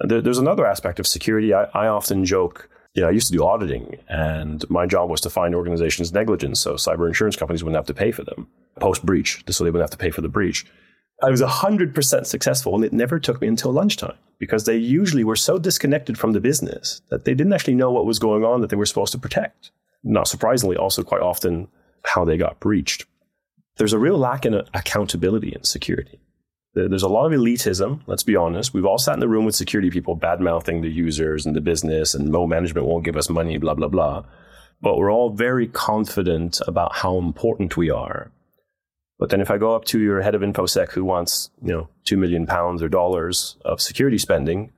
[0.01, 1.53] There, there's another aspect of security.
[1.53, 5.21] I, I often joke, you know, I used to do auditing and my job was
[5.21, 6.61] to find organizations negligence.
[6.61, 8.49] So cyber insurance companies wouldn't have to pay for them
[8.81, 10.65] post breach, so they wouldn't have to pay for the breach.
[11.23, 15.37] I was 100% successful and it never took me until lunchtime because they usually were
[15.37, 18.71] so disconnected from the business that they didn't actually know what was going on that
[18.71, 19.71] they were supposed to protect
[20.03, 21.69] not surprisingly, also quite often
[22.05, 23.07] how they got breached.
[23.77, 26.21] There's a real lack in accountability in security.
[26.75, 28.73] There's a lot of elitism, let's be honest.
[28.73, 31.61] We've all sat in the room with security people bad mouthing the users and the
[31.61, 34.25] business, and no management won't give us money, blah, blah, blah.
[34.81, 38.31] But we're all very confident about how important we are.
[39.19, 41.89] But then if I go up to your head of InfoSec who wants, you know,
[42.05, 44.73] two million pounds or dollars of security spending,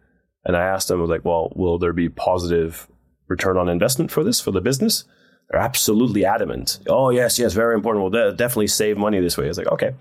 [0.45, 2.89] and I ask them, like, well, will there be positive
[3.29, 5.05] return on investment for this, for the business?
[5.51, 6.79] They're absolutely adamant.
[6.89, 8.03] Oh, yes, yes, very important.
[8.03, 9.49] We'll de- definitely save money this way.
[9.49, 9.95] It's like, okay,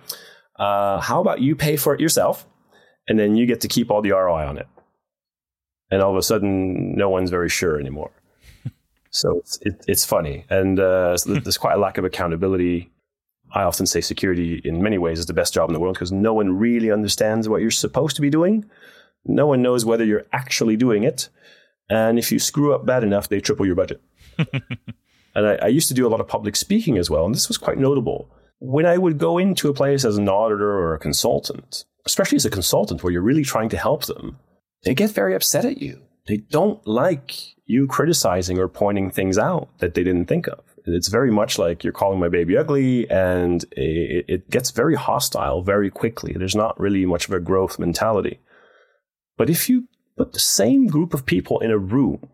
[0.58, 2.46] uh, how about you pay for it yourself
[3.08, 4.68] and then you get to keep all the ROI on it?
[5.92, 8.12] And all of a sudden, no one's very sure anymore.
[9.10, 10.46] so it's, it, it's funny.
[10.50, 12.90] And uh, there's quite a lack of accountability.
[13.54, 16.12] I often say security, in many ways, is the best job in the world because
[16.12, 18.66] no one really understands what you're supposed to be doing.
[19.26, 21.30] No one knows whether you're actually doing it.
[21.90, 24.02] And if you screw up bad enough, they triple your budget.
[25.36, 27.48] And I, I used to do a lot of public speaking as well, and this
[27.48, 28.30] was quite notable.
[28.60, 32.46] When I would go into a place as an auditor or a consultant, especially as
[32.46, 34.38] a consultant where you're really trying to help them,
[34.84, 36.02] they get very upset at you.
[36.28, 37.34] They don't like
[37.66, 40.60] you criticizing or pointing things out that they didn't think of.
[40.86, 45.64] It's very much like you're calling my baby ugly, and it, it gets very hostile
[45.64, 46.34] very quickly.
[46.34, 48.40] There's not really much of a growth mentality.
[49.38, 52.30] But if you put the same group of people in a room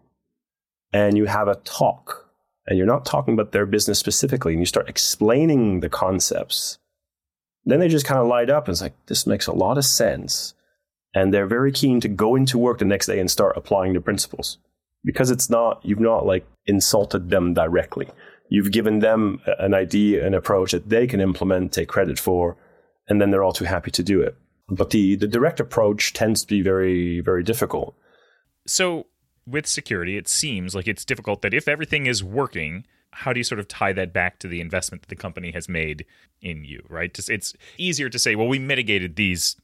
[0.91, 2.29] and you have a talk,
[2.65, 6.79] and you're not talking about their business specifically, and you start explaining the concepts,
[7.65, 9.85] then they just kind of light up and it's like, this makes a lot of
[9.85, 10.55] sense.
[11.13, 14.01] And they're very keen to go into work the next day and start applying the
[14.01, 14.57] principles
[15.03, 18.07] because it's not, you've not like insulted them directly.
[18.49, 22.57] You've given them an idea, an approach that they can implement, take credit for,
[23.07, 24.35] and then they're all too happy to do it.
[24.69, 27.95] But the, the direct approach tends to be very, very difficult.
[28.65, 29.08] So,
[29.47, 33.43] with security, it seems like it's difficult that if everything is working, how do you
[33.43, 36.05] sort of tie that back to the investment that the company has made
[36.41, 37.17] in you, right?
[37.27, 39.55] It's easier to say, well, we mitigated these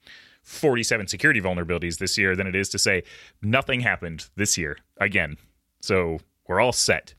[0.41, 3.03] 47 security vulnerabilities this year than it is to say
[3.43, 5.37] nothing happened this year again.
[5.81, 7.13] So we're all set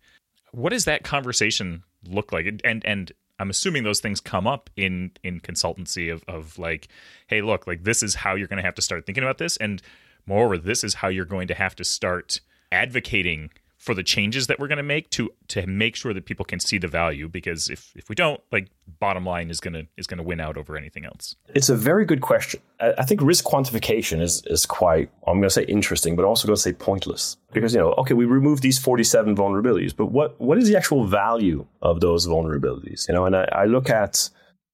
[0.56, 2.46] what does that conversation look like?
[2.64, 6.88] And and I'm assuming those things come up in in consultancy of of like,
[7.26, 9.56] hey, look, like this is how you're going to have to start thinking about this,
[9.56, 9.82] and
[10.26, 12.40] moreover, this is how you're going to have to start
[12.72, 13.50] advocating
[13.86, 16.58] for the changes that we're going to make to to make sure that people can
[16.58, 18.68] see the value because if if we don't like
[18.98, 21.36] bottom line is going to is going to win out over anything else.
[21.54, 22.60] It's a very good question.
[22.80, 26.56] I think risk quantification is is quite i'm going to say interesting but also going
[26.56, 27.36] to say pointless.
[27.52, 31.06] Because you know okay we remove these 47 vulnerabilities but what what is the actual
[31.06, 33.06] value of those vulnerabilities?
[33.08, 34.28] You know and i, I look at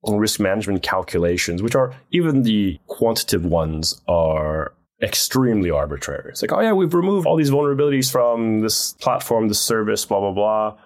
[0.05, 6.31] risk management calculations which are even the quantitative ones are extremely arbitrary.
[6.31, 10.21] It's like, oh yeah, we've removed all these vulnerabilities from this platform, this service, blah
[10.21, 10.79] blah blah.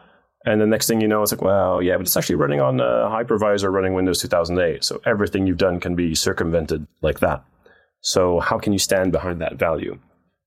[0.45, 2.79] And the next thing you know, it's like, well, yeah, but it's actually running on
[2.79, 4.85] a hypervisor running Windows 2008.
[4.85, 7.45] So everything you've done can be circumvented like that.
[8.01, 9.99] So how can you stand behind that value?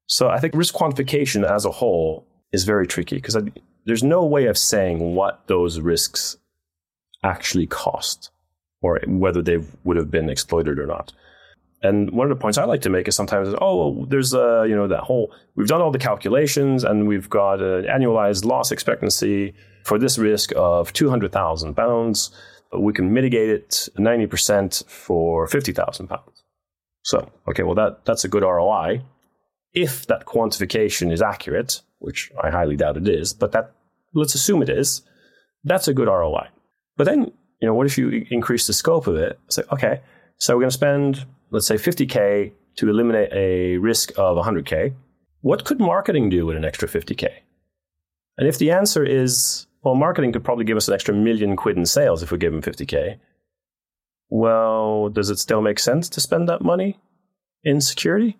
[0.08, 3.38] So I think risk quantification as a whole is very tricky because
[3.86, 6.38] there's no way of saying what those risks
[7.24, 8.32] actually cost
[8.82, 11.12] or whether they would have been exploited or not.
[11.82, 14.76] And one of the points I like to make is sometimes, oh, there's a, you
[14.76, 19.54] know, that whole, we've done all the calculations and we've got an annualized loss expectancy
[19.86, 22.32] for this risk of 200,000 pounds.
[22.72, 26.44] But we can mitigate it 90% for 50,000 pounds.
[27.04, 29.02] So, okay, well, that, that's a good ROI.
[29.74, 33.72] If that quantification is accurate, which I highly doubt it is, but that,
[34.14, 35.02] let's assume it is,
[35.64, 36.50] that's a good ROI.
[36.98, 39.40] But then, you know, what if you increase the scope of it?
[39.50, 40.02] Say, okay,
[40.38, 44.94] so we're going to spend let's say 50K to eliminate a risk of 100K,
[45.42, 47.30] what could marketing do with an extra 50K?
[48.38, 51.78] And if the answer is, well, marketing could probably give us an extra million quid
[51.78, 53.20] in sales if we give them 50K,
[54.30, 57.00] well, does it still make sense to spend that money
[57.64, 58.38] in security?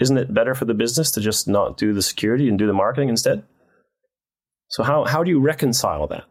[0.00, 2.72] Isn't it better for the business to just not do the security and do the
[2.72, 3.44] marketing instead?
[4.68, 6.24] So, how, how do you reconcile that?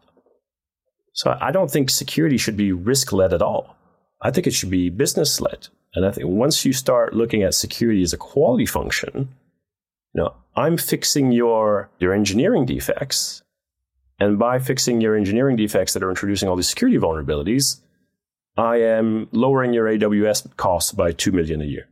[1.13, 3.77] So, I don't think security should be risk led at all.
[4.23, 5.67] I think it should be business led.
[5.93, 9.29] And I think once you start looking at security as a quality function,
[10.13, 13.43] you know, I'm fixing your your engineering defects,
[14.19, 17.81] and by fixing your engineering defects that are introducing all these security vulnerabilities,
[18.57, 21.87] I am lowering your AWS costs by two million a year.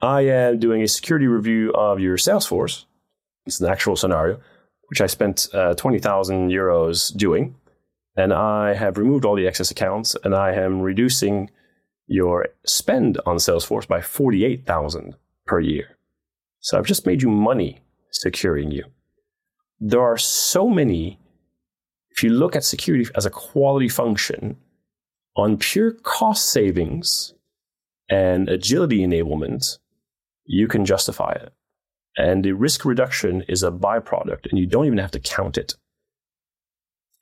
[0.00, 2.84] I am doing a security review of your Salesforce.
[3.46, 4.40] It's an actual scenario,
[4.88, 7.54] which I spent uh, twenty thousand euros doing
[8.16, 11.50] and I have removed all the excess accounts and I am reducing
[12.06, 15.14] your spend on Salesforce by 48,000
[15.46, 15.96] per year.
[16.60, 18.84] So I've just made you money securing you.
[19.80, 21.18] There are so many
[22.14, 24.58] if you look at security as a quality function
[25.34, 27.32] on pure cost savings
[28.08, 29.78] and agility enablement,
[30.44, 31.52] you can justify it.
[32.16, 35.74] And the risk reduction is a byproduct, and you don't even have to count it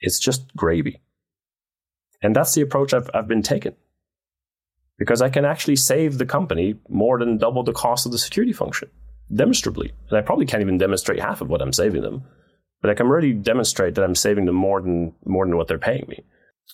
[0.01, 1.01] it's just gravy.
[2.23, 3.75] And that's the approach I've, I've been taking
[4.99, 8.53] because I can actually save the company more than double the cost of the security
[8.53, 8.91] function
[9.35, 9.93] demonstrably.
[10.09, 12.23] And I probably can't even demonstrate half of what I'm saving them,
[12.83, 15.79] but I can already demonstrate that I'm saving them more than more than what they're
[15.79, 16.23] paying me.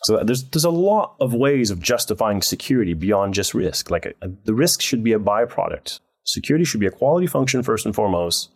[0.03, 3.91] So there's there's a lot of ways of justifying security beyond just risk.
[3.91, 6.01] Like a, a, the risk should be a byproduct.
[6.25, 8.51] Security should be a quality function first and foremost.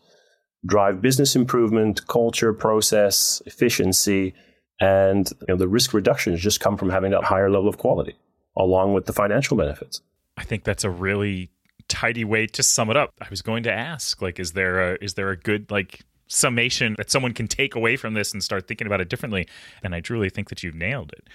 [0.67, 4.35] Drive business improvement, culture, process, efficiency,
[4.81, 8.17] and you know, the risk reductions just come from having that higher level of quality
[8.57, 10.03] along with the financial benefits.
[10.37, 11.51] I think that's a really
[11.89, 13.13] tidy way to sum it up.
[13.21, 16.95] I was going to ask, like, is there a is there a good like summation
[16.97, 19.49] that someone can take away from this and start thinking about it differently.
[19.83, 21.29] And I truly think that you've nailed it.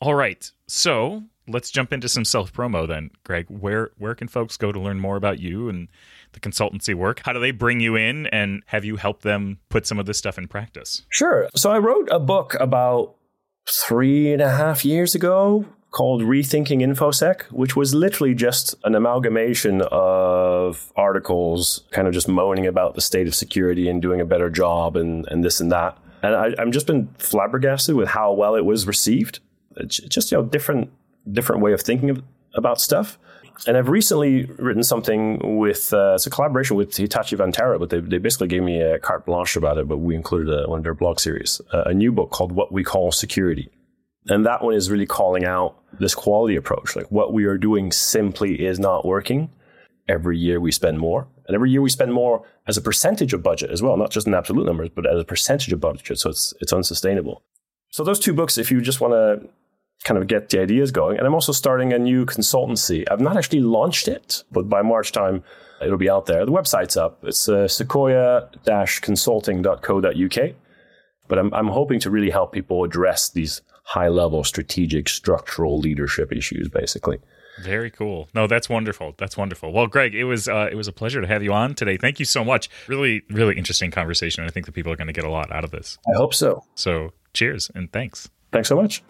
[0.00, 0.50] All right.
[0.66, 3.46] So let's jump into some self promo then, Greg.
[3.48, 5.88] Where where can folks go to learn more about you and
[6.34, 7.22] the consultancy work?
[7.24, 10.18] How do they bring you in and have you helped them put some of this
[10.18, 11.02] stuff in practice?
[11.08, 11.48] Sure.
[11.54, 13.14] So I wrote a book about
[13.68, 19.80] three and a half years ago called Rethinking InfoSec, which was literally just an amalgamation
[19.92, 24.50] of articles kind of just moaning about the state of security and doing a better
[24.50, 25.96] job and, and this and that.
[26.22, 29.38] And I, I've just been flabbergasted with how well it was received.
[29.76, 30.90] It's just you know different
[31.30, 32.22] different way of thinking of,
[32.54, 33.18] about stuff.
[33.66, 38.00] And I've recently written something with uh, it's a collaboration with Hitachi Vantara, but they,
[38.00, 39.88] they basically gave me a carte blanche about it.
[39.88, 42.72] But we included a, one of their blog series, uh, a new book called "What
[42.72, 43.70] We Call Security,"
[44.28, 46.96] and that one is really calling out this quality approach.
[46.96, 49.50] Like what we are doing simply is not working.
[50.08, 53.42] Every year we spend more, and every year we spend more as a percentage of
[53.42, 56.18] budget as well, not just in absolute numbers, but as a percentage of budget.
[56.18, 57.42] So it's it's unsustainable.
[57.90, 59.48] So those two books, if you just want to
[60.04, 61.18] kind of get the ideas going.
[61.18, 63.04] And I'm also starting a new consultancy.
[63.10, 65.42] I've not actually launched it, but by March time,
[65.82, 66.44] it'll be out there.
[66.44, 67.24] The website's up.
[67.24, 70.54] It's uh, sequoia-consulting.co.uk.
[71.26, 76.32] But I'm, I'm hoping to really help people address these high level strategic structural leadership
[76.32, 77.18] issues, basically.
[77.62, 78.28] Very cool.
[78.34, 79.14] No, that's wonderful.
[79.16, 79.72] That's wonderful.
[79.72, 81.96] Well, Greg, it was uh, it was a pleasure to have you on today.
[81.96, 82.68] Thank you so much.
[82.88, 84.44] Really, really interesting conversation.
[84.44, 85.98] I think the people are going to get a lot out of this.
[86.12, 86.64] I hope so.
[86.74, 88.28] So, cheers and thanks.
[88.50, 89.02] Thanks so much.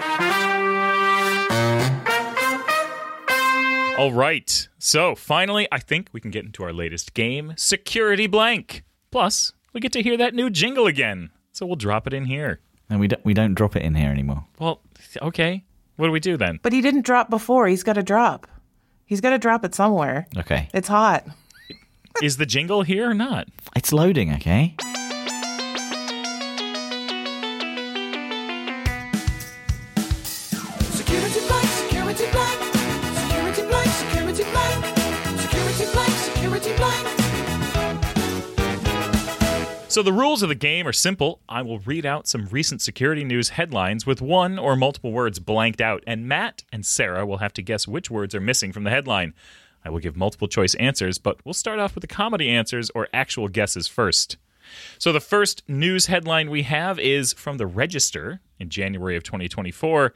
[3.96, 4.68] All right.
[4.80, 8.82] So finally, I think we can get into our latest game, Security Blank.
[9.12, 11.30] Plus, we get to hear that new jingle again.
[11.52, 12.58] So we'll drop it in here.
[12.90, 14.46] And we don't, we don't drop it in here anymore.
[14.58, 14.80] Well,
[15.22, 15.62] okay.
[15.94, 16.58] What do we do then?
[16.60, 17.68] But he didn't drop before.
[17.68, 18.48] He's got to drop.
[19.06, 20.26] He's got to drop it somewhere.
[20.36, 20.68] Okay.
[20.74, 21.24] It's hot.
[22.20, 23.46] Is the jingle here or not?
[23.76, 24.74] It's loading, okay?
[39.94, 41.40] So the rules of the game are simple.
[41.48, 45.80] I will read out some recent security news headlines with one or multiple words blanked
[45.80, 48.90] out, and Matt and Sarah will have to guess which words are missing from the
[48.90, 49.34] headline.
[49.84, 53.06] I will give multiple choice answers, but we'll start off with the comedy answers or
[53.12, 54.36] actual guesses first.
[54.98, 60.12] So the first news headline we have is from the Register in January of 2024.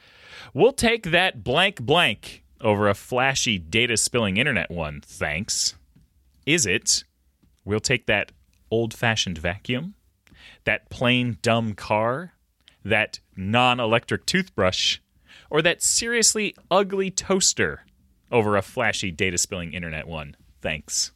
[0.55, 5.77] We'll take that blank blank over a flashy data spilling internet one, thanks.
[6.47, 7.05] Is it
[7.65, 8.33] we'll take that
[8.71, 9.95] old fashioned vacuum,
[10.65, 12.35] that plain dumb car,
[12.85, 14.99] that non electric toothbrush,
[15.51, 17.85] or that seriously ugly toaster
[18.31, 20.37] over a flashy data spilling internet one?
[20.61, 21.13] Thanks.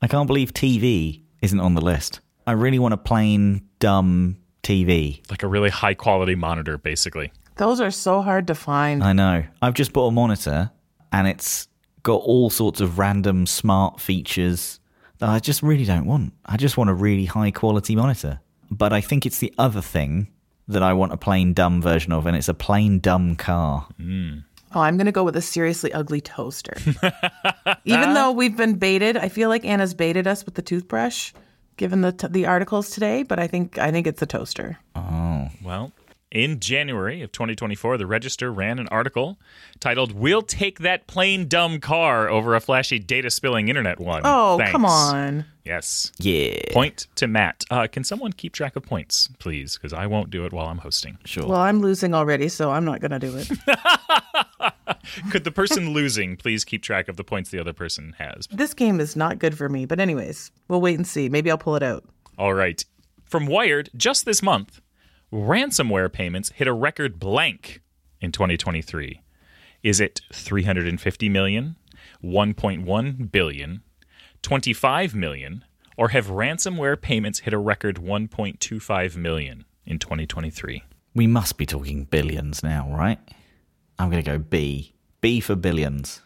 [0.00, 2.20] I can't believe TV isn't on the list.
[2.46, 5.28] I really want a plain, dumb TV.
[5.30, 7.32] Like a really high quality monitor, basically.
[7.56, 9.02] Those are so hard to find.
[9.02, 9.44] I know.
[9.62, 10.70] I've just bought a monitor
[11.12, 11.68] and it's
[12.02, 14.80] got all sorts of random smart features
[15.24, 16.34] that I just really don't want.
[16.44, 18.40] I just want a really high quality monitor.
[18.70, 20.28] But I think it's the other thing
[20.68, 23.86] that I want a plain dumb version of, and it's a plain dumb car.
[23.98, 26.76] Oh, I'm going to go with a seriously ugly toaster.
[27.86, 31.32] Even though we've been baited, I feel like Anna's baited us with the toothbrush,
[31.78, 33.22] given the t- the articles today.
[33.22, 34.78] But I think I think it's a toaster.
[34.94, 35.92] Oh well,
[36.34, 39.38] in January of 2024, the Register ran an article
[39.80, 44.22] titled We'll Take That Plain Dumb Car Over a Flashy Data Spilling Internet One.
[44.24, 44.72] Oh, Thanks.
[44.72, 45.44] come on.
[45.64, 46.12] Yes.
[46.18, 46.56] Yeah.
[46.72, 47.64] Point to Matt.
[47.70, 49.74] Uh, can someone keep track of points, please?
[49.76, 51.16] Because I won't do it while I'm hosting.
[51.24, 51.46] Sure.
[51.46, 53.50] Well, I'm losing already, so I'm not going to do it.
[55.30, 58.48] Could the person losing please keep track of the points the other person has?
[58.50, 59.86] this game is not good for me.
[59.86, 61.28] But anyways, we'll wait and see.
[61.28, 62.04] Maybe I'll pull it out.
[62.38, 62.84] All right.
[63.24, 64.80] From Wired, just this month,
[65.34, 67.82] ransomware payments hit a record blank
[68.20, 69.20] in 2023.
[69.82, 71.76] Is it 350 million,
[72.22, 73.82] 1.1 billion,
[74.42, 75.64] 25 million,
[75.96, 80.84] or have ransomware payments hit a record 1.25 million in 2023?
[81.14, 83.18] we must be talking billions now, right?
[83.98, 84.94] I'm going to go B.
[85.20, 86.22] B for billions.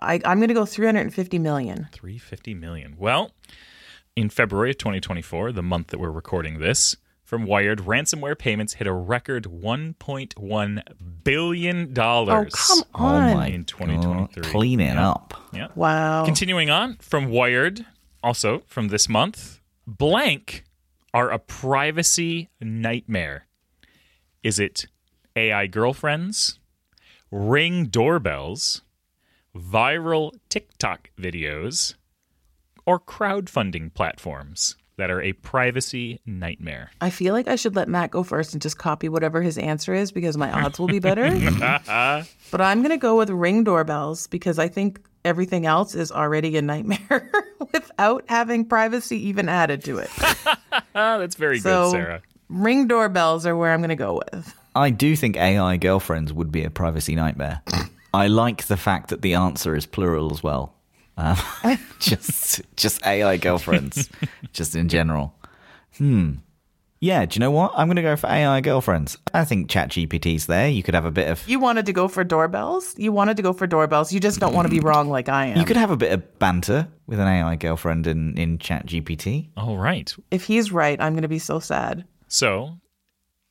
[0.00, 1.88] I, I'm going to go 350 million.
[1.92, 2.96] 350 million.
[2.98, 3.32] Well,
[4.16, 6.96] in February of 2024, the month that we're recording this,
[7.30, 10.82] from Wired, ransomware payments hit a record 1.1
[11.22, 12.52] billion dollars.
[12.58, 13.52] Oh, come on.
[13.52, 14.42] In 2023.
[14.42, 14.50] God.
[14.50, 15.34] Clean it up.
[15.52, 15.68] Yeah.
[15.76, 16.24] Wow.
[16.24, 17.86] Continuing on from Wired,
[18.20, 20.64] also from this month, blank
[21.14, 23.46] are a privacy nightmare.
[24.42, 24.86] Is it
[25.36, 26.58] AI girlfriends,
[27.30, 28.82] ring doorbells,
[29.56, 31.94] viral TikTok videos,
[32.84, 34.74] or crowdfunding platforms?
[35.00, 36.90] That are a privacy nightmare.
[37.00, 39.92] I feel like I should let Matt go first and just copy whatever his answer
[39.94, 41.28] is because my odds will be better.
[42.50, 46.56] but I'm going to go with ring doorbells because I think everything else is already
[46.56, 47.30] a nightmare
[47.72, 50.10] without having privacy even added to it.
[50.94, 52.22] That's very So good, Sarah.
[52.48, 54.54] ring doorbells are where I'm going to go with.
[54.74, 57.60] I do think AI girlfriends would be a privacy nightmare.
[58.14, 60.74] I like the fact that the answer is plural as well.
[61.20, 61.36] Um,
[61.98, 64.08] just, just AI girlfriends,
[64.52, 65.34] just in general.
[65.98, 66.34] Hmm.
[67.02, 67.24] Yeah.
[67.24, 67.72] Do you know what?
[67.74, 69.16] I'm going to go for AI girlfriends.
[69.32, 70.68] I think ChatGPT's there.
[70.68, 71.46] You could have a bit of.
[71.48, 72.94] You wanted to go for doorbells?
[72.98, 74.12] You wanted to go for doorbells.
[74.12, 75.58] You just don't want to be wrong like I am.
[75.58, 79.48] You could have a bit of banter with an AI girlfriend in in ChatGPT.
[79.56, 80.14] All right.
[80.30, 82.04] if he's right, I'm going to be so sad.
[82.28, 82.78] So,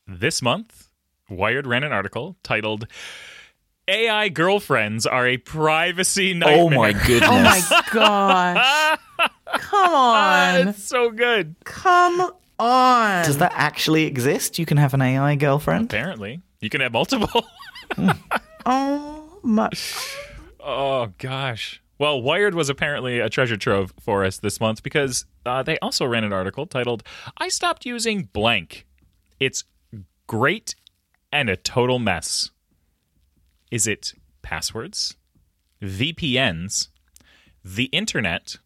[0.07, 0.89] this month,
[1.29, 2.87] Wired ran an article titled
[3.89, 6.59] AI girlfriends are a privacy nightmare.
[6.59, 7.21] Oh my goodness!
[7.23, 8.99] Oh my gosh.
[9.55, 10.67] Come on.
[10.69, 11.55] It's so good.
[11.65, 13.25] Come on.
[13.25, 14.59] Does that actually exist?
[14.59, 15.85] You can have an AI girlfriend.
[15.85, 17.45] Apparently, you can have multiple.
[18.65, 19.69] Oh my.
[20.59, 21.81] oh gosh.
[21.97, 26.05] Well, Wired was apparently a treasure trove for us this month because uh, they also
[26.05, 27.01] ran an article titled
[27.37, 28.85] "I stopped using blank.
[29.39, 29.63] It's
[30.27, 30.75] great
[31.31, 32.51] and a total mess."
[33.71, 35.15] Is it passwords,
[35.81, 36.87] VPNs,
[37.63, 38.57] the internet,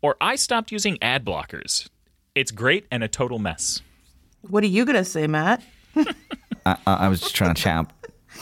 [0.00, 1.88] or I stopped using ad blockers?
[2.34, 3.82] It's great and a total mess.
[4.42, 5.62] What are you going to say, Matt?
[6.66, 7.92] I, I was just trying to chat up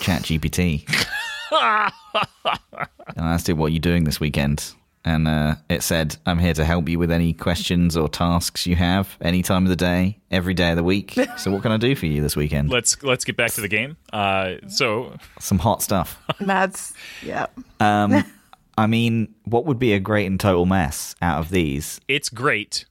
[0.01, 0.89] Chat GPT.
[1.51, 4.75] and I asked it, What are you doing this weekend?
[5.05, 8.77] And uh, it said, I'm here to help you with any questions or tasks you
[8.77, 11.19] have, any time of the day, every day of the week.
[11.39, 12.69] So, what can I do for you this weekend?
[12.69, 13.97] Let's let's get back to the game.
[14.13, 16.21] Uh, so Some hot stuff.
[16.39, 16.93] Matt's,
[17.23, 17.47] yeah.
[17.81, 18.25] Um,
[18.79, 22.01] I mean, what would be a great and total mess out of these?
[22.09, 22.85] it's great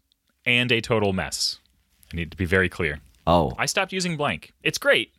[0.46, 1.60] and a total mess.
[2.12, 3.02] I need to be very clear.
[3.28, 4.54] Oh, I stopped using blank.
[4.64, 5.14] It's great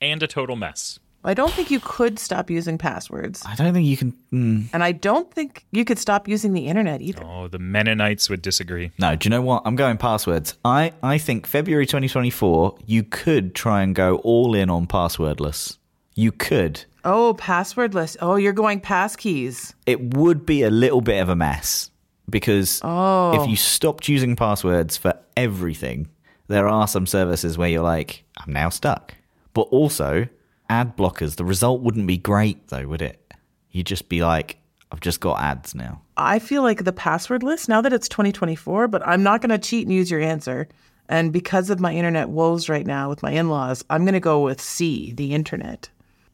[0.00, 1.00] and a total mess.
[1.26, 3.42] I don't think you could stop using passwords.
[3.44, 4.12] I don't think you can.
[4.32, 7.22] Mm, And I don't think you could stop using the internet either.
[7.24, 8.92] Oh, the Mennonites would disagree.
[8.98, 9.62] no, do you know what?
[9.66, 10.54] I'm going passwords.
[10.64, 15.78] I, I think February 2024, you could try and go all in on passwordless.
[16.14, 16.84] You could.
[17.04, 18.16] Oh, passwordless.
[18.20, 19.74] Oh, you're going passkeys.
[19.84, 21.90] it would be a little bit of a mess
[22.30, 23.40] because Oh.
[23.42, 26.08] if you stopped using passwords for everything,
[26.48, 29.14] there are some services where you're like, I'm now stuck.
[29.54, 30.26] But also,
[30.68, 33.34] ad blockers, the result wouldn't be great though, would it?
[33.70, 34.58] You'd just be like,
[34.90, 36.00] I've just got ads now.
[36.16, 39.86] I feel like the passwordless now that it's 2024, but I'm not going to cheat
[39.86, 40.68] and use your answer.
[41.08, 44.20] And because of my internet woes right now with my in laws, I'm going to
[44.20, 45.88] go with C, the internet.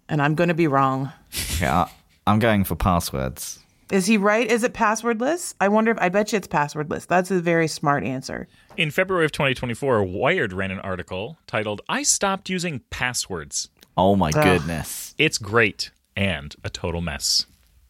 [0.09, 1.13] And I'm going to be wrong.
[1.57, 1.91] Okay, I,
[2.27, 3.61] I'm going for passwords.
[3.91, 4.51] Is he right?
[4.51, 5.55] Is it passwordless?
[5.61, 7.07] I wonder if I bet you it's passwordless.
[7.07, 8.49] That's a very smart answer.
[8.77, 13.69] In February of 2024, Wired ran an article titled I Stopped Using Passwords.
[13.97, 15.15] Oh my goodness.
[15.19, 17.47] It's great and a total mess.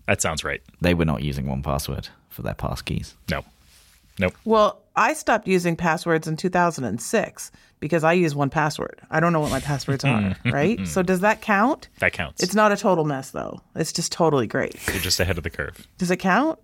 [0.07, 0.61] That sounds right.
[0.81, 3.15] They were not using 1Password for their pass keys.
[3.31, 3.45] No.
[4.19, 4.35] Nope.
[4.45, 7.51] Well, I stopped using passwords in 2006
[7.81, 8.99] because I use 1Password.
[9.11, 10.87] I don't know what my passwords are, right?
[10.87, 11.89] So does that count?
[12.01, 12.43] That counts.
[12.43, 13.61] It's not a total mess though.
[13.75, 14.77] It's just totally great.
[14.89, 15.87] You're just ahead of the curve.
[15.99, 16.59] Does it count?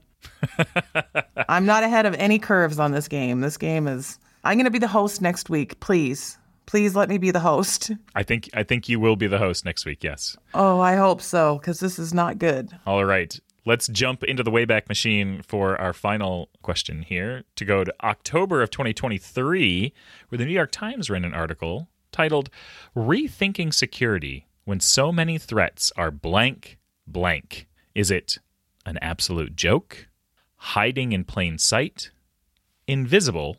[1.49, 3.41] I'm not ahead of any curves on this game.
[3.41, 4.19] This game is.
[4.45, 5.81] I'm going to be the host next week.
[5.81, 6.38] Please,
[6.69, 7.91] please let me be the host.
[8.15, 10.05] I think I think you will be the host next week.
[10.05, 10.37] Yes.
[10.53, 12.79] Oh, I hope so because this is not good.
[12.87, 13.41] All right.
[13.65, 18.63] Let's jump into the Wayback Machine for our final question here to go to October
[18.63, 19.93] of 2023,
[20.29, 22.51] where the New York Times ran an article titled
[22.95, 27.67] Rethinking Security When So Many Threats Are Blank Blank.
[27.95, 28.39] Is it
[28.87, 30.09] an absolute joke?
[30.57, 32.11] Hiding in plain sight?
[32.87, 33.57] Invisible?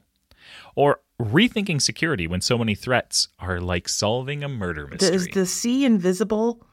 [0.75, 5.15] Or rethinking security when so many threats are like solving a murder mystery?
[5.15, 6.65] Is the C invisible?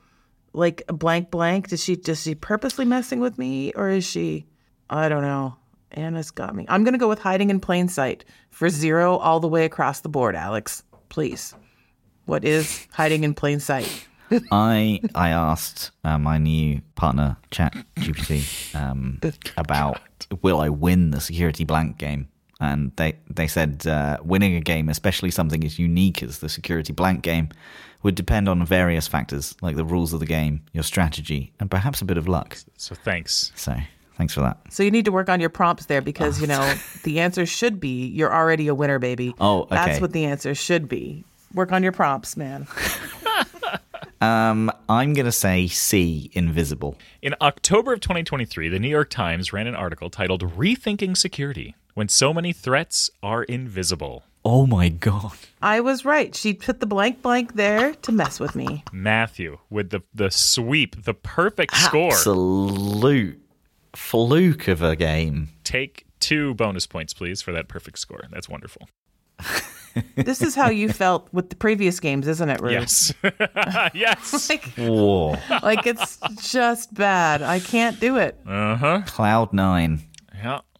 [0.52, 1.68] Like blank blank?
[1.68, 4.46] Does she does she purposely messing with me or is she?
[4.88, 5.56] I don't know.
[5.90, 6.64] Anna's got me.
[6.68, 10.08] I'm gonna go with hiding in plain sight for zero all the way across the
[10.08, 10.34] board.
[10.34, 11.54] Alex, please.
[12.24, 14.06] What is hiding in plain sight?
[14.50, 19.20] I I asked uh, my new partner, Chat GPT, um,
[19.56, 20.00] about
[20.42, 22.28] will I win the security blank game,
[22.60, 26.92] and they they said uh, winning a game, especially something as unique as the security
[26.92, 27.50] blank game,
[28.02, 32.00] would depend on various factors like the rules of the game, your strategy, and perhaps
[32.00, 32.56] a bit of luck.
[32.76, 33.52] so thanks.
[33.56, 33.76] So
[34.16, 34.58] thanks for that.
[34.70, 37.78] So you need to work on your prompts there because you know the answer should
[37.78, 39.34] be you're already a winner, baby.
[39.40, 39.74] Oh, okay.
[39.74, 41.24] That's what the answer should be.
[41.54, 42.66] Work on your prompts, man.
[44.18, 46.96] Um, I'm gonna say C, invisible.
[47.20, 52.10] In October of 2023, the New York Times ran an article titled Rethinking Security when
[52.10, 54.22] so many threats are invisible.
[54.44, 55.32] Oh my god.
[55.62, 56.34] I was right.
[56.34, 58.84] She put the blank blank there to mess with me.
[58.92, 62.12] Matthew with the the sweep, the perfect score.
[62.12, 63.40] Absolute
[63.94, 65.48] fluke of a game.
[65.64, 68.24] Take two bonus points, please, for that perfect score.
[68.30, 68.88] That's wonderful.
[70.14, 72.72] This is how you felt with the previous games, isn't it, Ruth?
[72.72, 73.14] Yes.
[73.94, 74.50] yes.
[74.50, 75.38] Like, Whoa.
[75.62, 77.40] like it's just bad.
[77.40, 78.38] I can't do it.
[78.46, 79.02] Uh huh.
[79.06, 80.02] Cloud nine.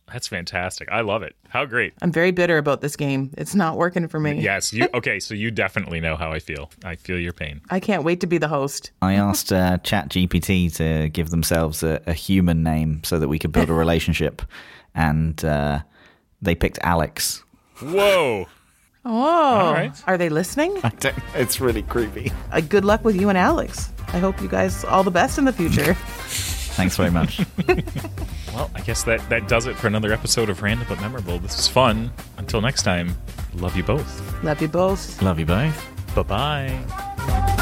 [0.07, 0.13] Yeah.
[0.13, 0.89] That's fantastic.
[0.91, 1.35] I love it.
[1.49, 1.93] How great.
[2.01, 3.33] I'm very bitter about this game.
[3.37, 4.41] It's not working for me.
[4.41, 4.73] Yes.
[4.73, 5.19] You okay?
[5.21, 6.71] So you definitely know how I feel.
[6.85, 7.61] I feel your pain.
[7.71, 8.93] I can't wait to be the host.
[9.03, 13.53] I asked uh, ChatGPT to give themselves a, a human name so that we could
[13.53, 14.43] build a relationship,
[14.95, 15.81] and uh,
[16.41, 17.43] they picked Alex.
[17.81, 18.47] Whoa.
[19.09, 19.93] Oh, right.
[20.09, 20.81] are they listening?
[20.83, 22.33] I don't, it's really creepy.
[22.51, 23.93] Uh, good luck with you and Alex.
[24.09, 25.95] I hope you guys all the best in the future.
[26.77, 27.41] Thanks very much.
[28.57, 31.39] Well, I guess that that does it for another episode of Random but Memorable.
[31.39, 32.11] This was fun.
[32.39, 33.15] Until next time,
[33.53, 34.43] love you both.
[34.43, 35.21] Love you both.
[35.21, 36.15] Love you both.
[36.15, 37.53] Bye bye.